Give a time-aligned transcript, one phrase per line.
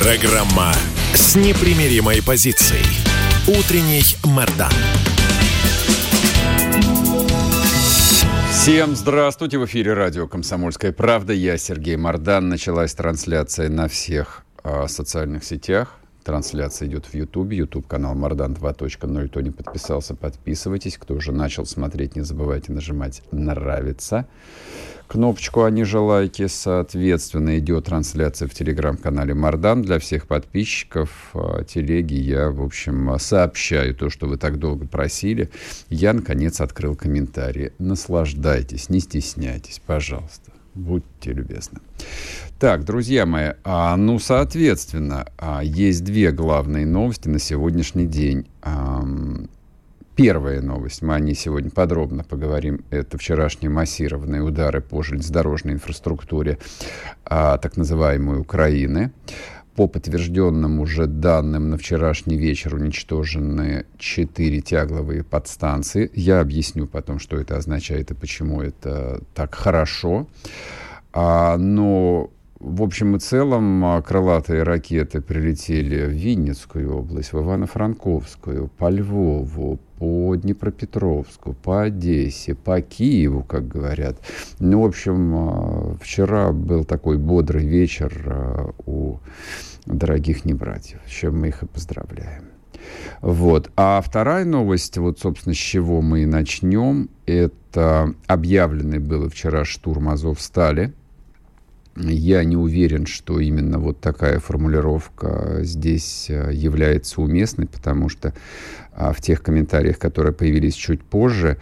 [0.00, 0.72] Программа
[1.12, 2.84] с непримиримой позицией.
[3.48, 4.70] Утренний Мордан.
[8.52, 9.58] Всем здравствуйте!
[9.58, 11.32] В эфире радио «Комсомольская правда».
[11.32, 12.48] Я Сергей Мордан.
[12.48, 15.96] Началась трансляция на всех э, социальных сетях.
[16.22, 19.28] Трансляция идет в YouTube, YouTube-канал Мардан 2.0.
[19.28, 20.96] Кто не подписался, подписывайтесь.
[20.96, 24.28] Кто уже начал смотреть, не забывайте нажимать «Нравится».
[25.08, 26.46] Кнопочку «А ниже лайки».
[26.48, 29.80] Соответственно, идет трансляция в телеграм-канале Мардан.
[29.80, 35.50] Для всех подписчиков а, телеги я, в общем, сообщаю то, что вы так долго просили.
[35.88, 37.72] Я, наконец, открыл комментарии.
[37.78, 40.52] Наслаждайтесь, не стесняйтесь, пожалуйста.
[40.74, 41.80] Будьте любезны.
[42.58, 48.46] Так, друзья мои, а, ну, соответственно, а, есть две главные новости на сегодняшний день.
[48.60, 49.02] А,
[50.18, 56.58] первая новость, мы о ней сегодня подробно поговорим, это вчерашние массированные удары по железнодорожной инфраструктуре
[57.24, 59.12] а, так называемой Украины.
[59.76, 66.10] По подтвержденным уже данным, на вчерашний вечер уничтожены четыре тягловые подстанции.
[66.12, 70.26] Я объясню потом, что это означает и почему это так хорошо.
[71.12, 78.68] А, но в общем и целом а, крылатые ракеты прилетели в Винницкую область, в Ивано-Франковскую,
[78.76, 84.16] по Львову, по Днепропетровску, по Одессе, по Киеву, как говорят.
[84.58, 89.20] Ну, в общем, а, вчера был такой бодрый вечер а, у
[89.86, 92.44] дорогих небратьев, с чем мы их и поздравляем.
[93.20, 93.70] Вот.
[93.76, 100.08] А вторая новость, вот, собственно, с чего мы и начнем, это объявленный был вчера штурм
[100.08, 100.92] Азовстали–
[101.98, 108.34] я не уверен, что именно вот такая формулировка здесь э, является уместной, потому что
[108.92, 111.58] а, в тех комментариях, которые появились чуть позже,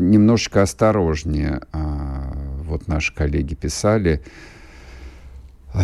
[0.00, 2.32] немножечко осторожнее а,
[2.64, 4.22] вот наши коллеги писали,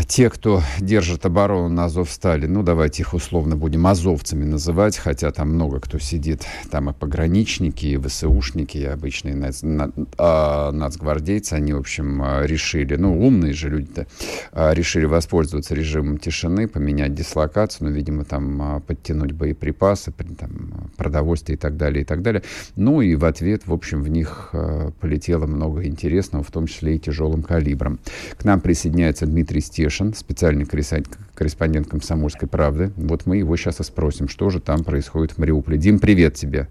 [0.06, 5.50] те, кто держит оборону на Азовстале, ну, давайте их условно будем азовцами называть, хотя там
[5.50, 11.72] много кто сидит, там и пограничники, и ВСУшники, и обычные нац, на, а, нацгвардейцы, они,
[11.72, 14.06] в общем, а, решили, ну, умные же люди-то,
[14.52, 21.56] а, решили воспользоваться режимом тишины, поменять дислокацию, ну, видимо, там а, подтянуть боеприпасы, там, продовольствие
[21.56, 22.44] и так далее, и так далее.
[22.76, 26.94] Ну, и в ответ, в общем, в них а, полетело много интересного, в том числе
[26.94, 27.98] и тяжелым калибром.
[28.38, 32.92] К нам присоединяется Дмитрий Степанович, Стешин, специальный корреспондент «Комсомольской правды».
[32.96, 35.78] Вот мы его сейчас и спросим, что же там происходит в Мариуполе.
[35.78, 36.68] Дим, привет тебе.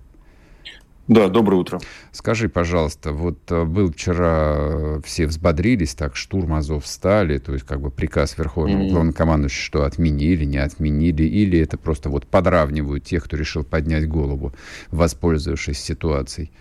[1.08, 1.80] Да, доброе утро.
[2.12, 7.66] Скажи, пожалуйста, вот э, был вчера, э, все взбодрились, так, штурм Азов встали, то есть
[7.66, 8.92] как бы приказ Верховного mm-hmm.
[8.92, 14.54] главнокомандующего, что отменили, не отменили, или это просто вот подравнивают тех, кто решил поднять голову,
[14.92, 16.52] воспользовавшись ситуацией?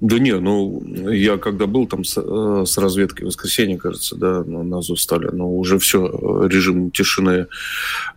[0.00, 4.42] Да не, ну, я когда был там с, э, с разведкой в воскресенье, кажется, да,
[4.44, 7.46] на Азов стали, но уже все, э, режим тишины.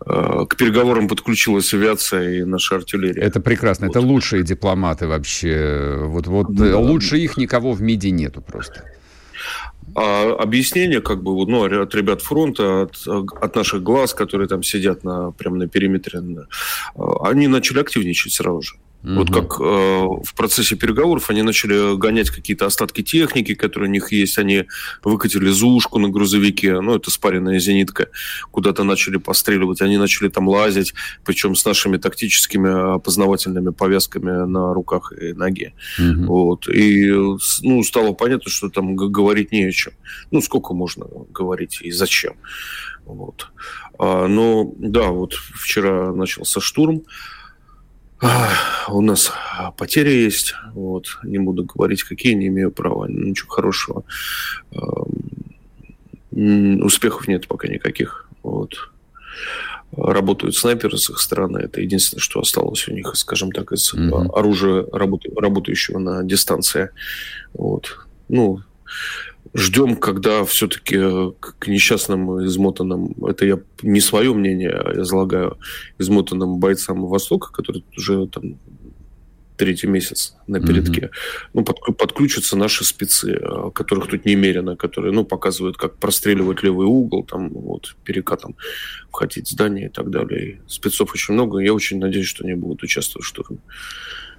[0.04, 3.22] Э, к переговорам подключилась авиация и наша артиллерия.
[3.22, 3.96] Это прекрасно, вот.
[3.96, 5.96] это лучшие дипломаты вообще.
[6.06, 6.76] Вот, вот да.
[6.78, 8.84] лучше их никого в МИДе нету просто.
[9.94, 15.04] А объяснение, как бы, ну, от ребят фронта, от, от наших глаз, которые там сидят
[15.04, 16.20] на, прямо на периметре,
[17.22, 18.74] они начали активничать сразу же.
[19.02, 19.14] Mm-hmm.
[19.14, 24.10] Вот как э, в процессе переговоров они начали гонять какие-то остатки техники, которые у них
[24.10, 24.38] есть.
[24.38, 24.64] Они
[25.04, 28.08] выкатили зушку на грузовике, ну, это спаренная зенитка,
[28.50, 29.80] куда-то начали постреливать.
[29.80, 35.74] Они начали там лазить, причем с нашими тактическими опознавательными повязками на руках и ноге.
[36.00, 36.24] Mm-hmm.
[36.26, 36.68] Вот.
[36.68, 37.12] И
[37.62, 39.92] ну, стало понятно, что там говорить не о чем.
[40.30, 42.34] Ну, сколько можно говорить и зачем.
[43.04, 43.48] Вот.
[43.98, 47.02] А, но, да, вот вчера начался штурм.
[48.88, 49.32] У нас
[49.76, 54.04] потери есть, вот, не буду говорить, какие, не имею права, ничего хорошего.
[56.30, 58.90] Успехов нет пока никаких, вот.
[59.96, 64.32] Работают снайперы с их стороны, это единственное, что осталось у них, скажем так, из mm-hmm.
[64.34, 66.90] оружия, работающего на дистанции.
[67.54, 68.06] Вот.
[68.28, 68.62] Ну,
[69.54, 75.58] ждем, когда все-таки э, к несчастным, измотанным, это я не свое мнение излагаю,
[75.98, 78.58] измотанным бойцам Востока, которые уже там
[79.56, 81.00] третий месяц на передке.
[81.00, 81.50] Mm-hmm.
[81.54, 86.86] Ну, под, подключатся наши спецы, э, которых тут немерено, которые, ну, показывают, как простреливать левый
[86.86, 88.56] угол, там, вот, перекатом
[89.10, 90.50] входить в здание и так далее.
[90.50, 91.58] И спецов очень много.
[91.58, 93.58] Я очень надеюсь, что они будут участвовать в штурме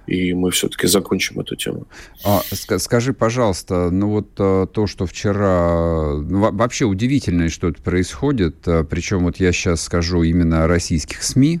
[0.08, 1.86] и мы все-таки закончим эту тему.
[2.24, 2.40] А,
[2.78, 6.14] скажи, пожалуйста, ну вот э, то, что вчера...
[6.16, 11.60] Ну, вообще удивительно, что это происходит, э, причем вот я сейчас скажу именно российских СМИ,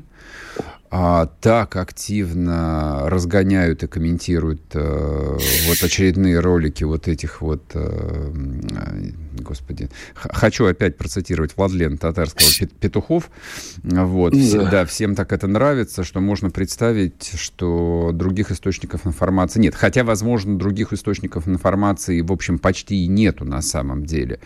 [0.90, 8.32] а, так активно разгоняют и комментируют э, вот очередные ролики вот этих вот, э,
[9.40, 13.30] господи, хочу опять процитировать Владлена Татарского «Петухов».
[13.82, 14.70] Вот, да.
[14.70, 19.74] да, всем так это нравится, что можно представить, что других источников информации нет.
[19.74, 24.40] Хотя, возможно, других источников информации, в общем, почти и нету на самом деле.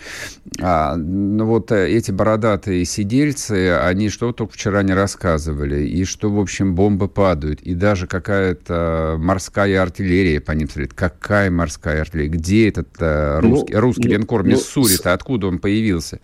[0.61, 6.31] А, ну вот э, эти бородатые сидельцы, они что только вчера не рассказывали, и что
[6.31, 10.95] в общем, бомбы падают, и даже какая-то морская артиллерия по ним смотрит.
[10.95, 12.31] Какая морская артиллерия?
[12.31, 14.82] Где этот э, русский, ну, русский ну, линкор Миссури-то?
[14.83, 16.21] Ну, откуда он появился?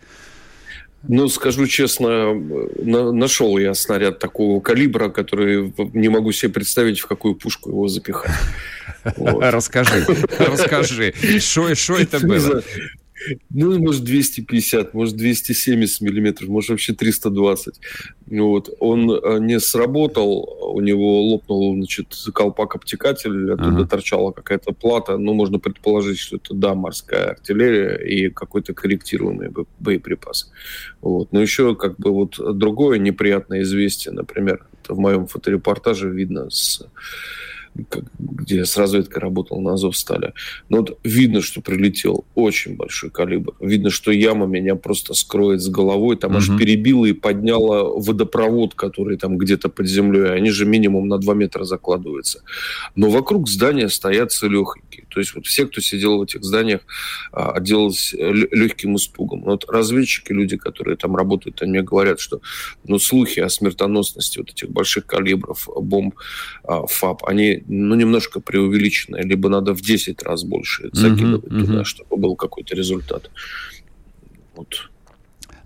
[1.06, 7.06] Ну, скажу честно, на, нашел я снаряд такого калибра, который не могу себе представить, в
[7.06, 8.34] какую пушку его запихать.
[9.16, 10.04] Расскажи,
[10.38, 12.62] расскажи, что это было?
[13.50, 17.80] Ну, может, 250, может, 270 миллиметров, может, вообще 320.
[18.26, 18.70] Вот.
[18.80, 23.86] Он э, не сработал, у него лопнул, значит, колпак обтекатель, оттуда ага.
[23.86, 25.16] торчала какая-то плата.
[25.16, 30.50] Ну, можно предположить, что это, да, морская артиллерия и какой-то корректированный боеприпас.
[31.00, 31.32] Вот.
[31.32, 36.82] Но еще, как бы, вот другое неприятное известие, например, в моем фоторепортаже видно с
[38.18, 40.34] где с разведкой работал на Азовстале.
[40.68, 43.54] Но вот видно, что прилетел очень большой калибр.
[43.60, 46.16] Видно, что яма меня просто скроет с головой.
[46.16, 46.38] Там угу.
[46.38, 50.32] аж перебила и подняла водопровод, который там где-то под землей.
[50.32, 52.42] Они же минимум на 2 метра закладываются.
[52.94, 55.06] Но вокруг здания стоят целехонькие.
[55.18, 56.82] То есть вот все, кто сидел в этих зданиях,
[57.32, 59.42] а, отделались легким испугом.
[59.42, 62.40] Вот разведчики, люди, которые там работают, они мне говорят, что
[62.84, 66.14] ну, слухи о смертоносности вот этих больших калибров бомб
[66.62, 71.84] а, ФАП, они ну, немножко преувеличенное, либо надо в 10 раз больше закидывать mm-hmm, туда,
[71.84, 73.28] чтобы был какой-то результат.
[74.54, 74.88] Вот.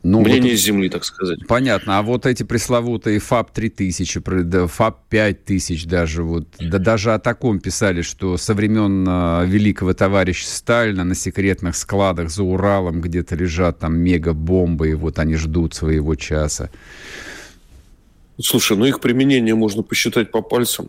[0.04, 1.46] Ну, Мнение вот, Земли, так сказать.
[1.46, 1.98] Понятно.
[1.98, 8.02] А вот эти пресловутые ФАП 3000, ФАП 5000 даже, вот, да даже о таком писали,
[8.02, 13.96] что со времен э, великого товарища Сталина на секретных складах за Уралом где-то лежат там
[13.96, 16.70] мегабомбы, и вот они ждут своего часа.
[18.40, 20.88] Слушай, ну их применение можно посчитать по пальцам.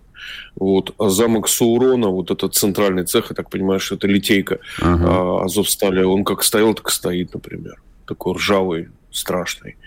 [0.55, 0.95] Вот.
[0.97, 5.05] А замок Саурона, вот этот центральный цех, я так понимаю, что это литейка ага.
[5.07, 7.81] а, Азовстали, он как стоял, так стоит, например.
[8.07, 9.77] Такой ржавый, страшный.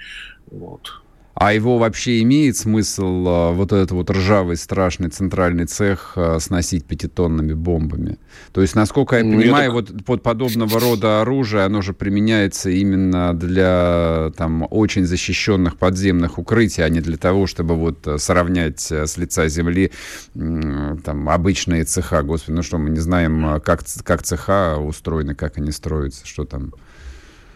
[0.50, 1.02] Вот.
[1.38, 6.86] А его вообще имеет смысл а, вот этот вот ржавый страшный центральный цех а, сносить
[6.86, 8.16] пятитонными бомбами?
[8.52, 9.74] То есть, насколько я ну, понимаю, так...
[9.74, 16.82] вот под подобного рода оружие, оно же применяется именно для там очень защищенных подземных укрытий,
[16.82, 19.92] а не для того, чтобы вот сравнять э, с лица земли
[20.32, 22.22] там обычные цеха.
[22.22, 26.72] Господи, ну что, мы не знаем, как, как цеха устроены, как они строятся, что там...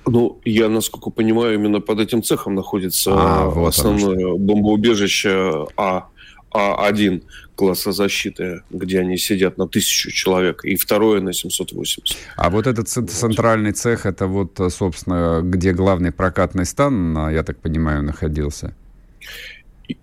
[0.06, 6.08] Ну, я, насколько понимаю, именно под этим цехом находится а, вот основное бомбоубежище А,
[6.52, 7.22] А1
[7.54, 12.16] класса защиты, где они сидят на тысячу человек, и второе на 780.
[12.36, 18.02] А вот этот центральный цех, это вот, собственно, где главный прокатный стан, я так понимаю,
[18.02, 18.74] находился?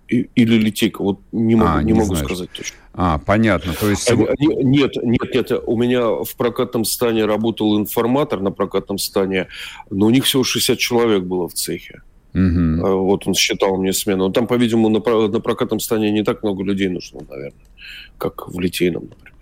[0.08, 2.76] Или литейка, вот не могу, а, не, не могу сказать точно.
[2.94, 3.72] А, понятно.
[3.74, 4.10] То есть...
[4.10, 5.52] Они, они, нет, нет, нет.
[5.66, 9.48] У меня в прокатном стане работал информатор на прокатном стане,
[9.90, 12.02] но у них всего 60 человек было в цехе.
[12.34, 13.04] Угу.
[13.04, 14.30] Вот он считал мне смену.
[14.30, 17.66] Там, по-видимому, на, на прокатном стане не так много людей нужно, наверное,
[18.18, 19.37] как в литейном, например.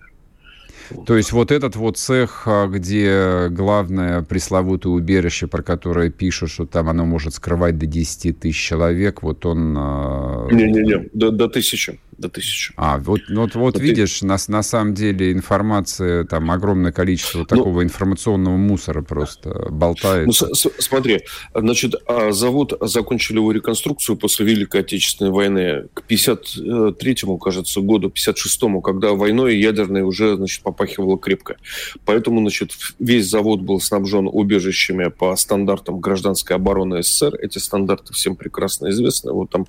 [1.05, 6.65] То есть вот этот вот цех, а, где главное пресловутое убежище, про которое пишут, что
[6.65, 9.75] там оно может скрывать до 10 тысяч человек, вот он...
[9.77, 12.73] А, Не-не-не, до, до тысячи до тысячи.
[12.77, 17.83] А, вот, вот, вот видишь, на, на самом деле информация, там огромное количество ну, такого
[17.83, 20.27] информационного мусора просто болтает.
[20.27, 21.21] Ну, смотри,
[21.53, 28.81] значит, а завод закончили его реконструкцию после Великой Отечественной войны к 53-му, кажется, году, 56-му,
[28.81, 31.57] когда войной ядерной уже, значит, попахивало крепко.
[32.05, 37.35] Поэтому, значит, весь завод был снабжен убежищами по стандартам гражданской обороны СССР.
[37.41, 39.31] Эти стандарты всем прекрасно известны.
[39.33, 39.65] Вот там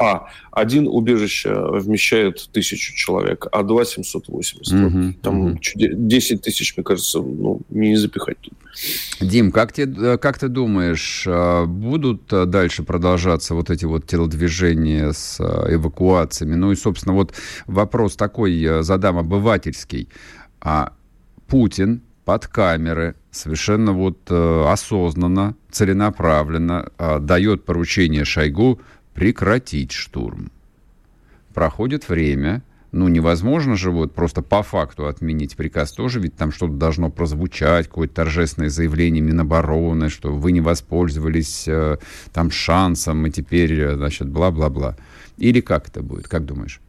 [0.00, 4.72] А, один убежище вмещает тысячу человек, а два 780.
[4.72, 5.58] Угу, Там угу.
[5.74, 8.54] 10 тысяч, мне кажется, ну, не запихать тут.
[9.20, 15.38] Дим, как, тебе, как ты думаешь, а, будут дальше продолжаться вот эти вот телодвижения с
[15.38, 16.54] эвакуациями?
[16.54, 17.34] Ну и, собственно, вот
[17.66, 20.08] вопрос такой задам обывательский.
[20.62, 20.94] А
[21.46, 28.80] Путин под камеры совершенно вот э, осознанно, целенаправленно э, дает поручение Шойгу
[29.20, 30.50] прекратить штурм.
[31.52, 36.72] Проходит время, ну, невозможно же вот просто по факту отменить приказ тоже, ведь там что-то
[36.72, 41.98] должно прозвучать, какое-то торжественное заявление Минобороны, что вы не воспользовались э,
[42.32, 44.96] там шансом, и теперь, э, значит, бла-бла-бла.
[45.36, 46.80] Или как это будет, как думаешь?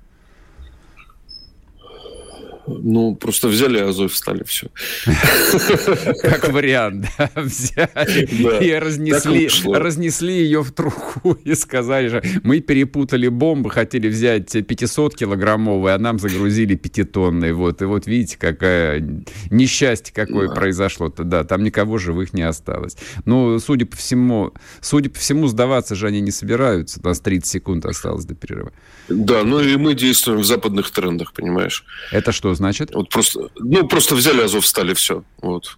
[2.67, 4.67] Ну, просто взяли Азов, встали, все.
[6.21, 13.27] Как вариант, да, взяли и разнесли, разнесли ее в труху и сказали же, мы перепутали
[13.27, 17.53] бомбы, хотели взять 500-килограммовые, а нам загрузили пятитонные.
[17.53, 20.53] Вот, и вот видите, какое несчастье какое да.
[20.53, 22.97] произошло-то, да, там никого живых не осталось.
[23.25, 27.45] Ну, судя по всему, судя по всему, сдаваться же они не собираются, у нас 30
[27.45, 28.71] секунд осталось до перерыва.
[29.09, 31.85] Да, ну и мы действуем в западных трендах, понимаешь.
[32.11, 32.93] Это что значит?
[32.93, 35.23] Вот просто, ну, просто взяли Азов, стали, все.
[35.41, 35.77] Вот.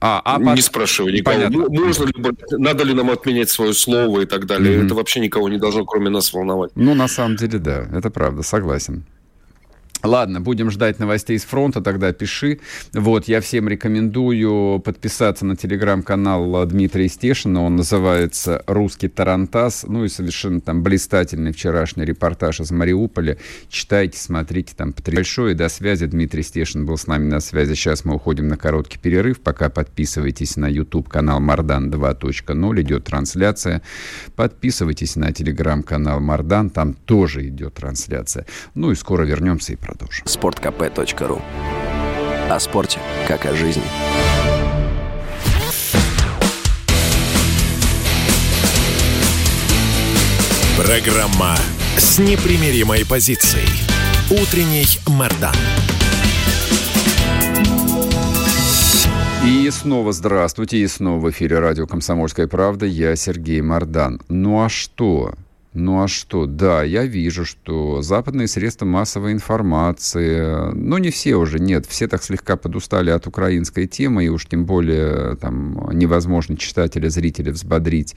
[0.00, 0.64] А, а не под...
[0.64, 1.36] спрашивай никого.
[1.36, 1.66] Понятно.
[1.70, 2.14] Ну, можно ли,
[2.52, 4.78] надо ли нам отменять свое слово и так далее.
[4.78, 4.86] Mm-hmm.
[4.86, 6.70] Это вообще никого не должно, кроме нас, волновать.
[6.74, 9.04] Ну, на самом деле, да, это правда, согласен.
[10.02, 12.60] Ладно, будем ждать новостей с фронта, тогда пиши.
[12.92, 17.62] Вот, я всем рекомендую подписаться на телеграм-канал Дмитрия Стешина.
[17.62, 19.84] Он называется «Русский Тарантас».
[19.86, 23.38] Ну и совершенно там блистательный вчерашний репортаж из Мариуполя.
[23.68, 24.94] Читайте, смотрите, там
[25.30, 25.54] большое.
[25.54, 26.06] До связи.
[26.06, 27.74] Дмитрий Стешин был с нами на связи.
[27.74, 29.40] Сейчас мы уходим на короткий перерыв.
[29.40, 32.80] Пока подписывайтесь на YouTube-канал Мардан 2.0.
[32.80, 33.82] Идет трансляция.
[34.34, 36.70] Подписывайтесь на телеграм-канал Мардан.
[36.70, 38.46] Там тоже идет трансляция.
[38.74, 40.26] Ну и скоро вернемся и продолжим.
[40.26, 41.40] Спорткп.ру
[42.48, 43.82] О спорте, как о жизни.
[50.76, 51.56] Программа
[51.96, 53.68] с непримиримой позицией.
[54.30, 55.54] Утренний Мордан.
[59.44, 62.86] И снова здравствуйте, и снова в эфире радио «Комсомольская правда».
[62.86, 64.20] Я Сергей Мордан.
[64.28, 65.32] Ну а что?
[65.72, 66.46] Ну а что?
[66.46, 72.24] Да, я вижу, что западные средства массовой информации, ну не все уже, нет, все так
[72.24, 78.16] слегка подустали от украинской темы, и уж тем более там невозможно читателя, зрителя взбодрить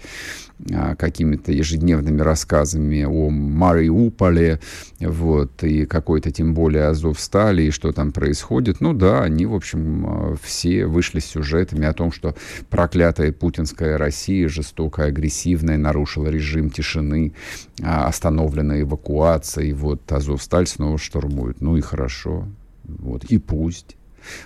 [0.97, 4.59] какими-то ежедневными рассказами о Мариуполе,
[4.99, 8.79] вот, и какой-то тем более Азов стали, и что там происходит.
[8.79, 12.35] Ну да, они, в общем, а, все вышли с сюжетами о том, что
[12.69, 17.33] проклятая путинская Россия, жестокая, агрессивная, нарушила режим тишины,
[17.81, 21.61] а, остановлена эвакуация, и вот Азовсталь снова штурмует.
[21.61, 22.47] Ну и хорошо,
[22.85, 23.97] вот, и пусть.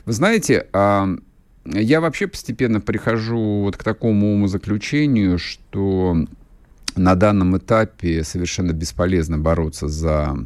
[0.05, 0.65] Вы знаете,
[1.74, 6.25] я вообще постепенно прихожу вот к такому умозаключению, что
[6.95, 10.38] на данном этапе совершенно бесполезно бороться за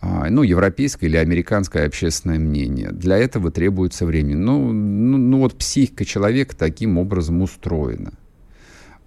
[0.00, 2.90] а, ну, европейское или американское общественное мнение.
[2.92, 4.36] Для этого требуется время.
[4.36, 8.12] Ну, ну, ну вот психика человека таким образом устроена.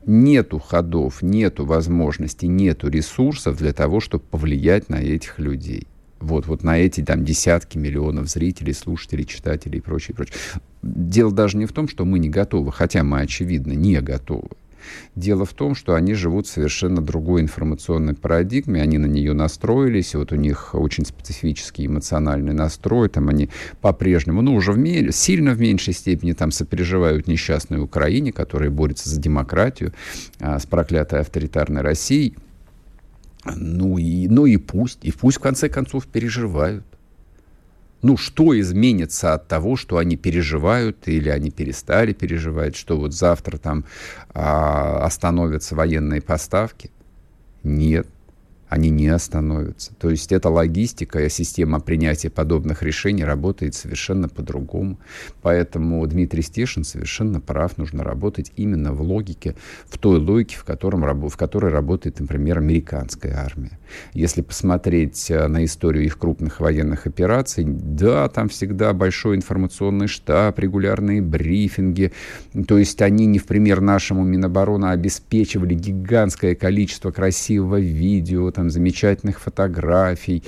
[0.05, 5.87] Нету ходов, нету возможностей, нету ресурсов для того, чтобы повлиять на этих людей
[6.19, 10.36] вот, вот на эти там десятки миллионов зрителей, слушателей, читателей и прочее, прочее.
[10.81, 14.50] Дело даже не в том, что мы не готовы, хотя мы, очевидно, не готовы.
[15.15, 20.15] Дело в том, что они живут в совершенно другой информационной парадигме, они на нее настроились,
[20.15, 23.50] вот у них очень специфический эмоциональный настрой, там они
[23.81, 29.09] по-прежнему, ну, уже в ме- сильно в меньшей степени там сопереживают несчастной Украине, которая борется
[29.09, 29.93] за демократию
[30.39, 32.36] а, с проклятой авторитарной Россией,
[33.55, 36.83] ну и, ну и пусть, и пусть в конце концов переживают.
[38.03, 43.57] Ну, что изменится от того, что они переживают или они перестали переживать, что вот завтра
[43.57, 43.85] там
[44.29, 46.91] а, остановятся военные поставки?
[47.63, 48.07] Нет
[48.69, 49.93] они не остановятся.
[49.95, 55.00] То есть эта логистика и система принятия подобных решений работает совершенно по-другому.
[55.41, 57.77] Поэтому Дмитрий Стешин совершенно прав.
[57.77, 59.55] Нужно работать именно в логике,
[59.88, 63.79] в той логике, в, котором, в которой работает, например, американская армия.
[64.13, 70.59] Если посмотреть э, на историю их крупных военных операций, да, там всегда большой информационный штаб,
[70.59, 72.12] регулярные брифинги.
[72.67, 79.39] То есть они не в пример нашему Минобороны обеспечивали гигантское количество красивого видео, там замечательных
[79.39, 80.43] фотографий,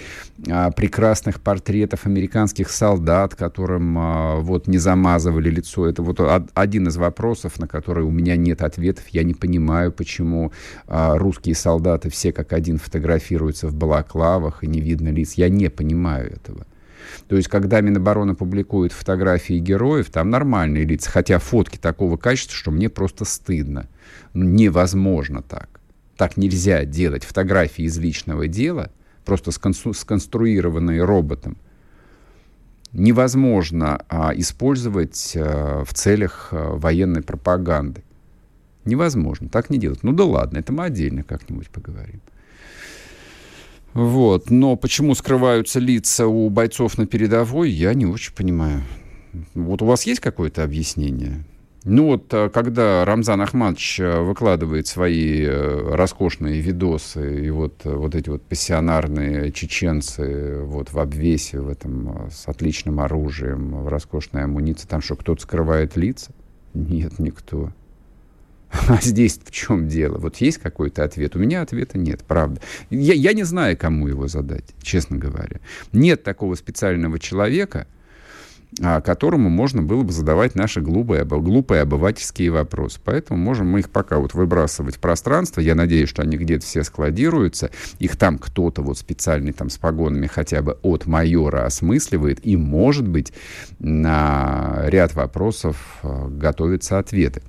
[0.50, 5.88] а, прекрасных портретов американских солдат, которым а, вот не замазывали лицо.
[5.88, 6.20] Это вот
[6.56, 9.08] один из вопросов, на который у меня нет ответов.
[9.10, 10.52] Я не понимаю, почему
[10.88, 15.34] а, русские солдаты все как один фотографируются в балаклавах и не видно лиц.
[15.34, 16.66] Я не понимаю этого.
[17.28, 22.72] То есть, когда Минобороны публикует фотографии героев, там нормальные лица, хотя фотки такого качества, что
[22.72, 23.88] мне просто стыдно.
[24.34, 25.79] Ну, невозможно так.
[26.20, 28.92] Так нельзя делать фотографии из личного дела,
[29.24, 31.56] просто сконструированные роботом.
[32.92, 38.04] Невозможно а, использовать а, в целях а, военной пропаганды.
[38.84, 40.04] Невозможно, так не делать.
[40.04, 42.20] Ну да ладно, это мы отдельно как-нибудь поговорим.
[43.94, 44.50] Вот.
[44.50, 48.84] Но почему скрываются лица у бойцов на передовой, я не очень понимаю.
[49.54, 51.46] Вот у вас есть какое-то объяснение?
[51.92, 57.92] Ну вот, а, когда Рамзан Ахмадович а, выкладывает свои э, роскошные видосы, и вот, э,
[57.92, 64.44] вот эти вот пассионарные чеченцы вот в обвесе, в этом с отличным оружием, в роскошной
[64.44, 66.32] амуниции, там что, кто-то скрывает лица?
[66.76, 67.72] Нет, никто.
[68.88, 70.20] А здесь в чем дело?
[70.20, 71.36] Вот есть какой-то ответ?
[71.36, 72.62] У меня ответа нет, правда.
[72.92, 75.60] Я, я не знаю, кому его задать, честно говоря.
[75.92, 77.88] Нет такого специального человека,
[78.78, 83.00] которому можно было бы задавать наши глупые, глупые обывательские вопросы.
[83.04, 85.62] Поэтому можем мы их пока вот выбрасывать в пространство.
[85.62, 87.72] Я надеюсь, что они где-то все складируются.
[87.98, 92.46] Их там кто-то вот специальный там с погонами хотя бы от майора осмысливает.
[92.46, 93.34] И, может быть,
[93.80, 97.42] на ряд вопросов а, готовятся ответы.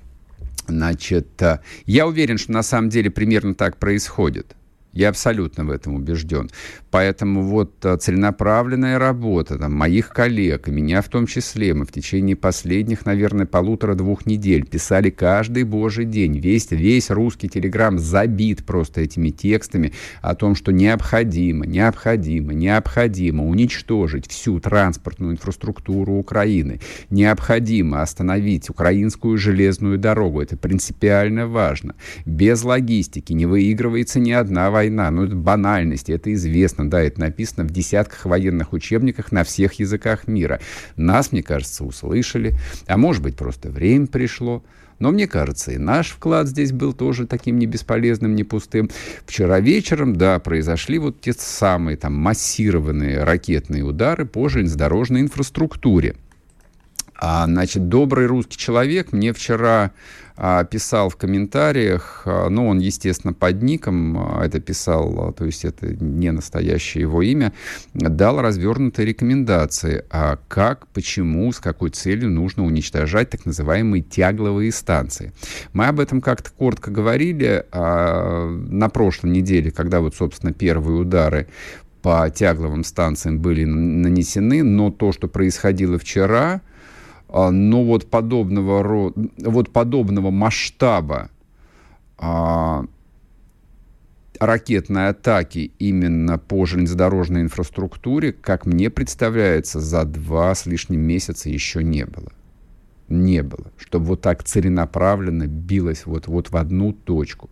[0.67, 4.57] Значит, э, я уверен, что на самом деле примерно так происходит.
[4.93, 6.51] Я абсолютно в этом убежден.
[6.91, 11.93] Поэтому вот э, целенаправленная работа там, моих коллег, и меня в том числе, мы в
[11.93, 16.37] течение последних, наверное, полутора-двух недель писали каждый божий день.
[16.41, 19.93] Весь, весь русский телеграм забит просто этими текстами
[20.23, 26.81] о том, что необходимо, необходимо, необходимо уничтожить всю транспортную инфраструктуру Украины.
[27.11, 30.41] Необходимо остановить украинскую железную дорогу.
[30.41, 31.95] Это принципиально важно.
[32.27, 34.80] Без логистики не выигрывается ни одна война.
[34.89, 40.27] Ну, это банальность, это известно да, это написано в десятках военных учебниках на всех языках
[40.27, 40.61] мира.
[40.97, 42.55] Нас, мне кажется, услышали,
[42.87, 44.63] а может быть, просто время пришло.
[45.01, 48.91] Но мне кажется, и наш вклад здесь был тоже таким не бесполезным, не пустым.
[49.27, 56.17] Вчера вечером, да, произошли вот те самые там массированные ракетные удары по железнодорожной инфраструктуре.
[57.17, 59.93] А, значит, добрый русский человек мне вчера
[60.71, 65.95] писал в комментариях, а, ну, он, естественно, под ником а, это писал, то есть это
[66.03, 67.53] не настоящее его имя,
[67.93, 75.33] дал развернутые рекомендации, а как, почему, с какой целью нужно уничтожать так называемые тягловые станции.
[75.75, 81.49] Мы об этом как-то коротко говорили на прошлой неделе, когда вот, собственно, первые удары
[82.03, 86.70] по тягловым станциям были нанесены, но то, что происходило вчера, а,
[87.33, 91.31] но вот подобного, вот подобного масштаба
[92.19, 92.85] а,
[94.41, 101.85] ракетной атаки именно по железнодорожной инфраструктуре, как мне представляется, за два с лишним месяца еще
[101.85, 102.33] не было.
[103.09, 103.71] Не было.
[103.77, 107.51] Чтобы вот так целенаправленно билось вот, вот в одну точку.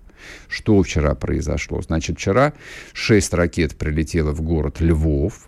[0.48, 1.80] Что вчера произошло?
[1.82, 2.52] Значит, вчера
[2.92, 5.47] шесть ракет прилетело в город Львов,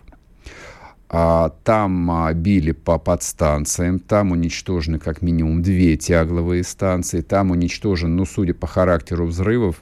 [1.11, 8.25] там а, били по подстанциям, там уничтожены как минимум две тягловые станции, там уничтожен, ну,
[8.25, 9.81] судя по характеру взрывов,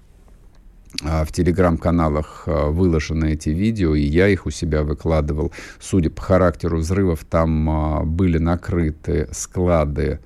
[1.03, 5.51] а, в телеграм-каналах выложены эти видео, и я их у себя выкладывал.
[5.79, 10.19] Судя по характеру взрывов, там были накрыты склады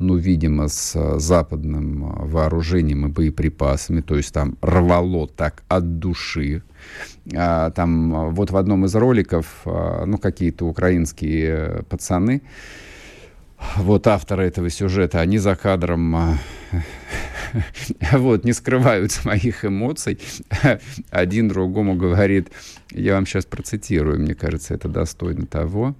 [0.00, 6.62] ну, видимо, с западным вооружением и боеприпасами, то есть там рвало так от души.
[7.34, 12.42] А, там вот в одном из роликов, а, ну, какие-то украинские пацаны,
[13.76, 16.38] вот авторы этого сюжета, они за кадром а,
[18.12, 20.18] вот, не скрывают моих эмоций.
[21.10, 22.50] Один другому говорит,
[22.90, 25.94] я вам сейчас процитирую, мне кажется, это достойно того.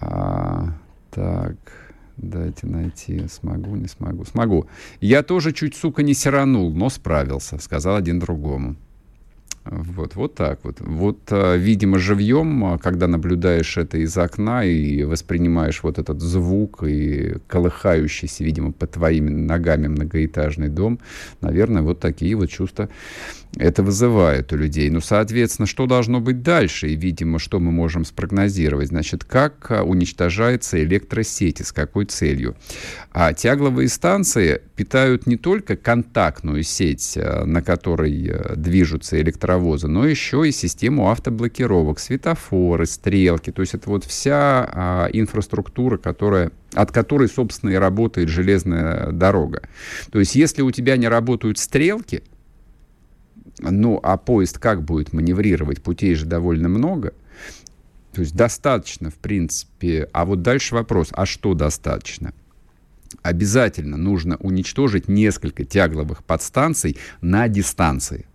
[0.00, 0.68] А,
[1.10, 1.56] так,
[2.16, 4.24] дайте найти, смогу, не смогу.
[4.24, 4.66] Смогу.
[5.00, 8.76] Я тоже чуть, сука, не сиранул, но справился, сказал один другому.
[9.64, 10.76] Вот, вот так вот.
[10.80, 16.82] Вот, а, видимо, живьем, а, когда наблюдаешь это из окна и воспринимаешь вот этот звук
[16.82, 21.00] и колыхающийся, видимо, под твоими ногами многоэтажный дом,
[21.40, 22.90] наверное, вот такие вот чувства
[23.56, 24.90] это вызывает у людей.
[24.90, 26.88] Ну, соответственно, что должно быть дальше?
[26.88, 28.88] И, видимо, что мы можем спрогнозировать?
[28.88, 32.54] Значит, как а, уничтожается электросети, с какой целью?
[33.12, 40.48] А тягловые станции питают не только контактную сеть, на которой движутся электромобили, электровоза, но еще
[40.48, 43.50] и систему автоблокировок, светофоры, стрелки.
[43.50, 49.62] То есть это вот вся а, инфраструктура, которая, от которой, собственно, и работает железная дорога.
[50.10, 52.22] То есть если у тебя не работают стрелки,
[53.60, 55.82] ну, а поезд как будет маневрировать?
[55.82, 57.12] Путей же довольно много.
[58.12, 60.08] То есть достаточно, в принципе.
[60.12, 62.32] А вот дальше вопрос, а что достаточно?
[63.22, 68.26] Обязательно нужно уничтожить несколько тягловых подстанций на дистанции.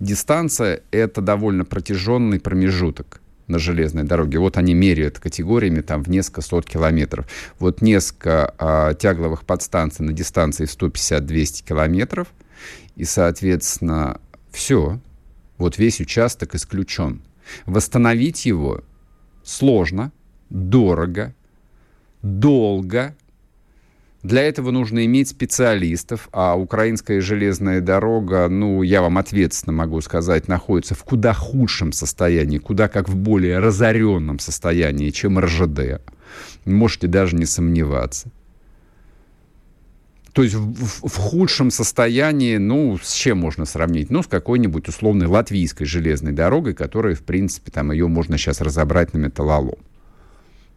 [0.00, 4.38] Дистанция— это довольно протяженный промежуток на железной дороге.
[4.38, 7.26] Вот они меряют категориями там в несколько сот километров.
[7.58, 12.28] Вот несколько а, тягловых подстанций на дистанции 150-200 километров.
[12.96, 15.00] И, соответственно, все.
[15.58, 17.22] Вот весь участок исключен.
[17.66, 18.82] Восстановить его
[19.42, 20.10] сложно,
[20.48, 21.34] дорого,
[22.22, 23.14] долго.
[24.24, 30.48] Для этого нужно иметь специалистов, а украинская железная дорога, ну, я вам ответственно могу сказать,
[30.48, 36.00] находится в куда худшем состоянии, куда как в более разоренном состоянии, чем РЖД.
[36.64, 38.30] Можете даже не сомневаться.
[40.32, 44.08] То есть в, в, в худшем состоянии, ну, с чем можно сравнить?
[44.08, 49.12] Ну, с какой-нибудь условной латвийской железной дорогой, которая, в принципе, там ее можно сейчас разобрать
[49.12, 49.78] на металлолом.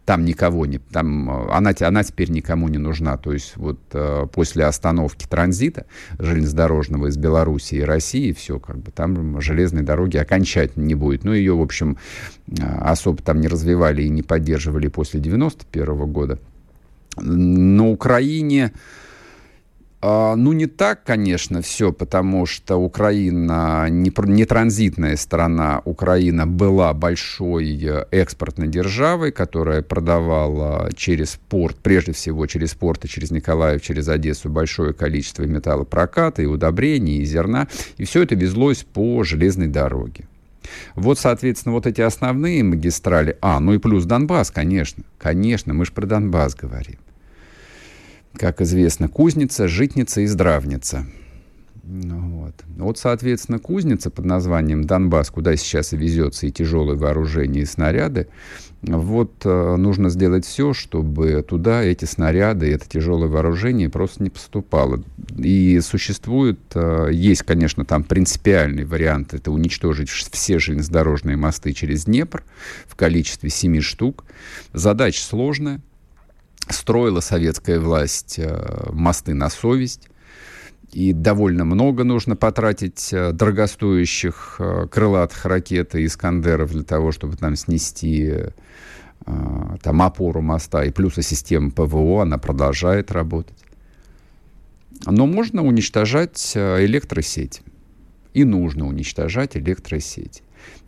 [0.08, 0.78] Там никого не...
[0.78, 3.18] Там, э, она, она теперь никому не нужна.
[3.18, 5.84] То есть вот э, после остановки транзита
[6.18, 11.24] железнодорожного из Беларуси и России, все, как бы там железной дороги окончательно не будет.
[11.24, 11.98] Ну, ее, в общем,
[12.46, 16.38] э, особо там не развивали и не поддерживали после 91 -го года.
[17.20, 18.72] На Украине...
[20.00, 25.82] А, ну, не так, конечно, все, потому что Украина не, не транзитная страна.
[25.84, 33.08] Украина была большой э, экспортной державой, которая продавала через порт, прежде всего через порт и
[33.08, 37.66] через Николаев, через Одессу большое количество металлопроката и удобрений, и зерна.
[37.96, 40.28] И все это везлось по железной дороге.
[40.94, 43.36] Вот, соответственно, вот эти основные магистрали.
[43.40, 45.02] А, ну и плюс Донбасс, конечно.
[45.18, 46.98] Конечно, мы же про Донбасс говорим
[48.38, 51.06] как известно, кузница, житница и здравница.
[51.88, 52.54] Вот.
[52.76, 58.28] вот, соответственно, кузница под названием Донбасс, куда сейчас и везется и тяжелое вооружение, и снаряды,
[58.82, 65.02] вот э, нужно сделать все, чтобы туда эти снаряды, это тяжелое вооружение просто не поступало.
[65.38, 72.44] И существует, э, есть, конечно, там принципиальный вариант, это уничтожить все железнодорожные мосты через Днепр
[72.86, 74.24] в количестве семи штук.
[74.74, 75.80] Задача сложная,
[76.72, 80.08] строила советская власть э, мосты на совесть.
[80.90, 87.36] И довольно много нужно потратить э, дорогостоящих э, крылатых ракет и «Искандеров» для того, чтобы
[87.36, 88.32] там снести
[89.82, 90.84] там опору моста.
[90.84, 93.58] И плюс и система ПВО, она продолжает работать.
[95.04, 97.60] Но можно уничтожать электросеть.
[98.32, 100.42] И нужно уничтожать электросеть.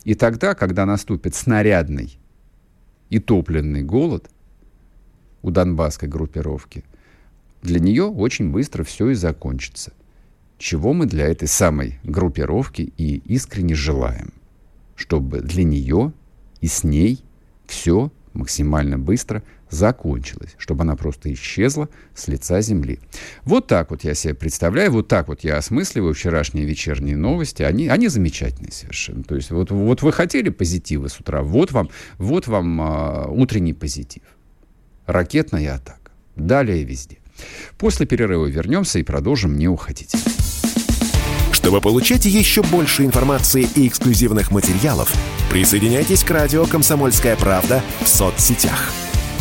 [0.05, 2.17] И тогда, когда наступит снарядный
[3.09, 4.27] и топливный голод–
[5.41, 6.83] у донбасской группировки,
[7.61, 9.93] для нее очень быстро все и закончится.
[10.57, 14.33] Чего мы для этой самой группировки и искренне желаем.
[14.95, 16.13] Чтобы для нее
[16.59, 17.23] и с ней
[17.65, 22.99] все максимально быстро закончилось, чтобы она просто исчезла с лица земли.
[23.43, 27.63] Вот так вот я себе представляю, вот так вот я осмысливаю вчерашние вечерние новости.
[27.63, 29.23] Они, они замечательные совершенно.
[29.23, 33.73] То есть вот, вот вы хотели позитива с утра, вот вам, вот вам а, утренний
[33.73, 34.23] позитив
[35.05, 36.11] ракетная атака.
[36.35, 37.17] Далее везде.
[37.77, 40.15] После перерыва вернемся и продолжим «Не уходить».
[41.51, 45.13] Чтобы получать еще больше информации и эксклюзивных материалов,
[45.51, 48.91] присоединяйтесь к радио «Комсомольская правда» в соцсетях–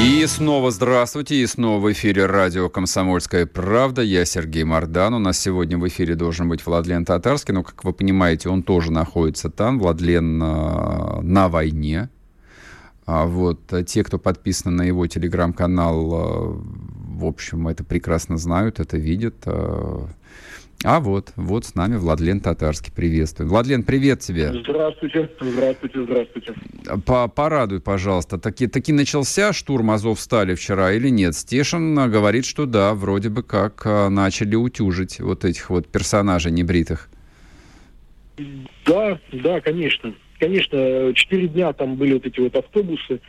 [0.00, 4.00] И снова здравствуйте, и снова в эфире радио «Комсомольская правда».
[4.00, 5.14] Я Сергей Мордан.
[5.14, 8.92] У нас сегодня в эфире должен быть Владлен Татарский, но, как вы понимаете, он тоже
[8.92, 9.80] находится там.
[9.80, 12.10] Владлен на, на войне.
[13.06, 16.60] А вот те, кто подписан на его телеграм-канал, э,
[17.16, 19.44] в общем, это прекрасно знают, это видят.
[20.84, 22.92] А вот, вот с нами Владлен Татарский.
[22.92, 23.48] Приветствую.
[23.48, 24.52] Владлен, привет тебе.
[24.62, 26.54] Здравствуйте, здравствуйте, здравствуйте.
[27.04, 28.38] По Порадуй, пожалуйста.
[28.38, 31.34] Таки, таки начался штурм Азов стали вчера или нет?
[31.34, 37.08] Стешин говорит, что да, вроде бы как а, начали утюжить вот этих вот персонажей небритых.
[38.86, 40.14] Да, да, конечно.
[40.38, 43.20] Конечно, четыре дня там были вот эти вот автобусы,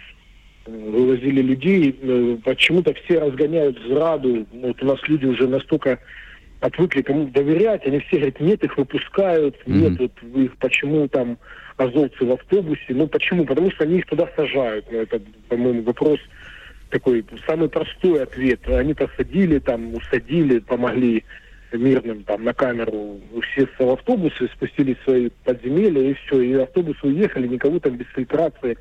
[0.66, 1.98] э, вывозили людей.
[2.00, 4.46] Э, почему-то все разгоняют зраду.
[4.52, 5.98] Вот у нас люди уже настолько
[6.60, 7.86] отвыкли кому доверять.
[7.86, 9.72] Они все говорят, нет, их выпускают, mm-hmm.
[9.72, 11.38] нет, вот их почему там
[11.78, 12.86] азовцы в автобусе.
[12.90, 13.46] Ну почему?
[13.46, 14.86] Потому что они их туда сажают.
[14.92, 16.20] Ну, это, по-моему, вопрос
[16.90, 18.68] такой самый простой ответ.
[18.68, 21.24] Они посадили, там, усадили, помогли
[21.72, 26.42] мирным там на камеру усесться в автобусы, спустились в свои подземелья и все.
[26.42, 28.78] И автобусы уехали, никого там без фильтрации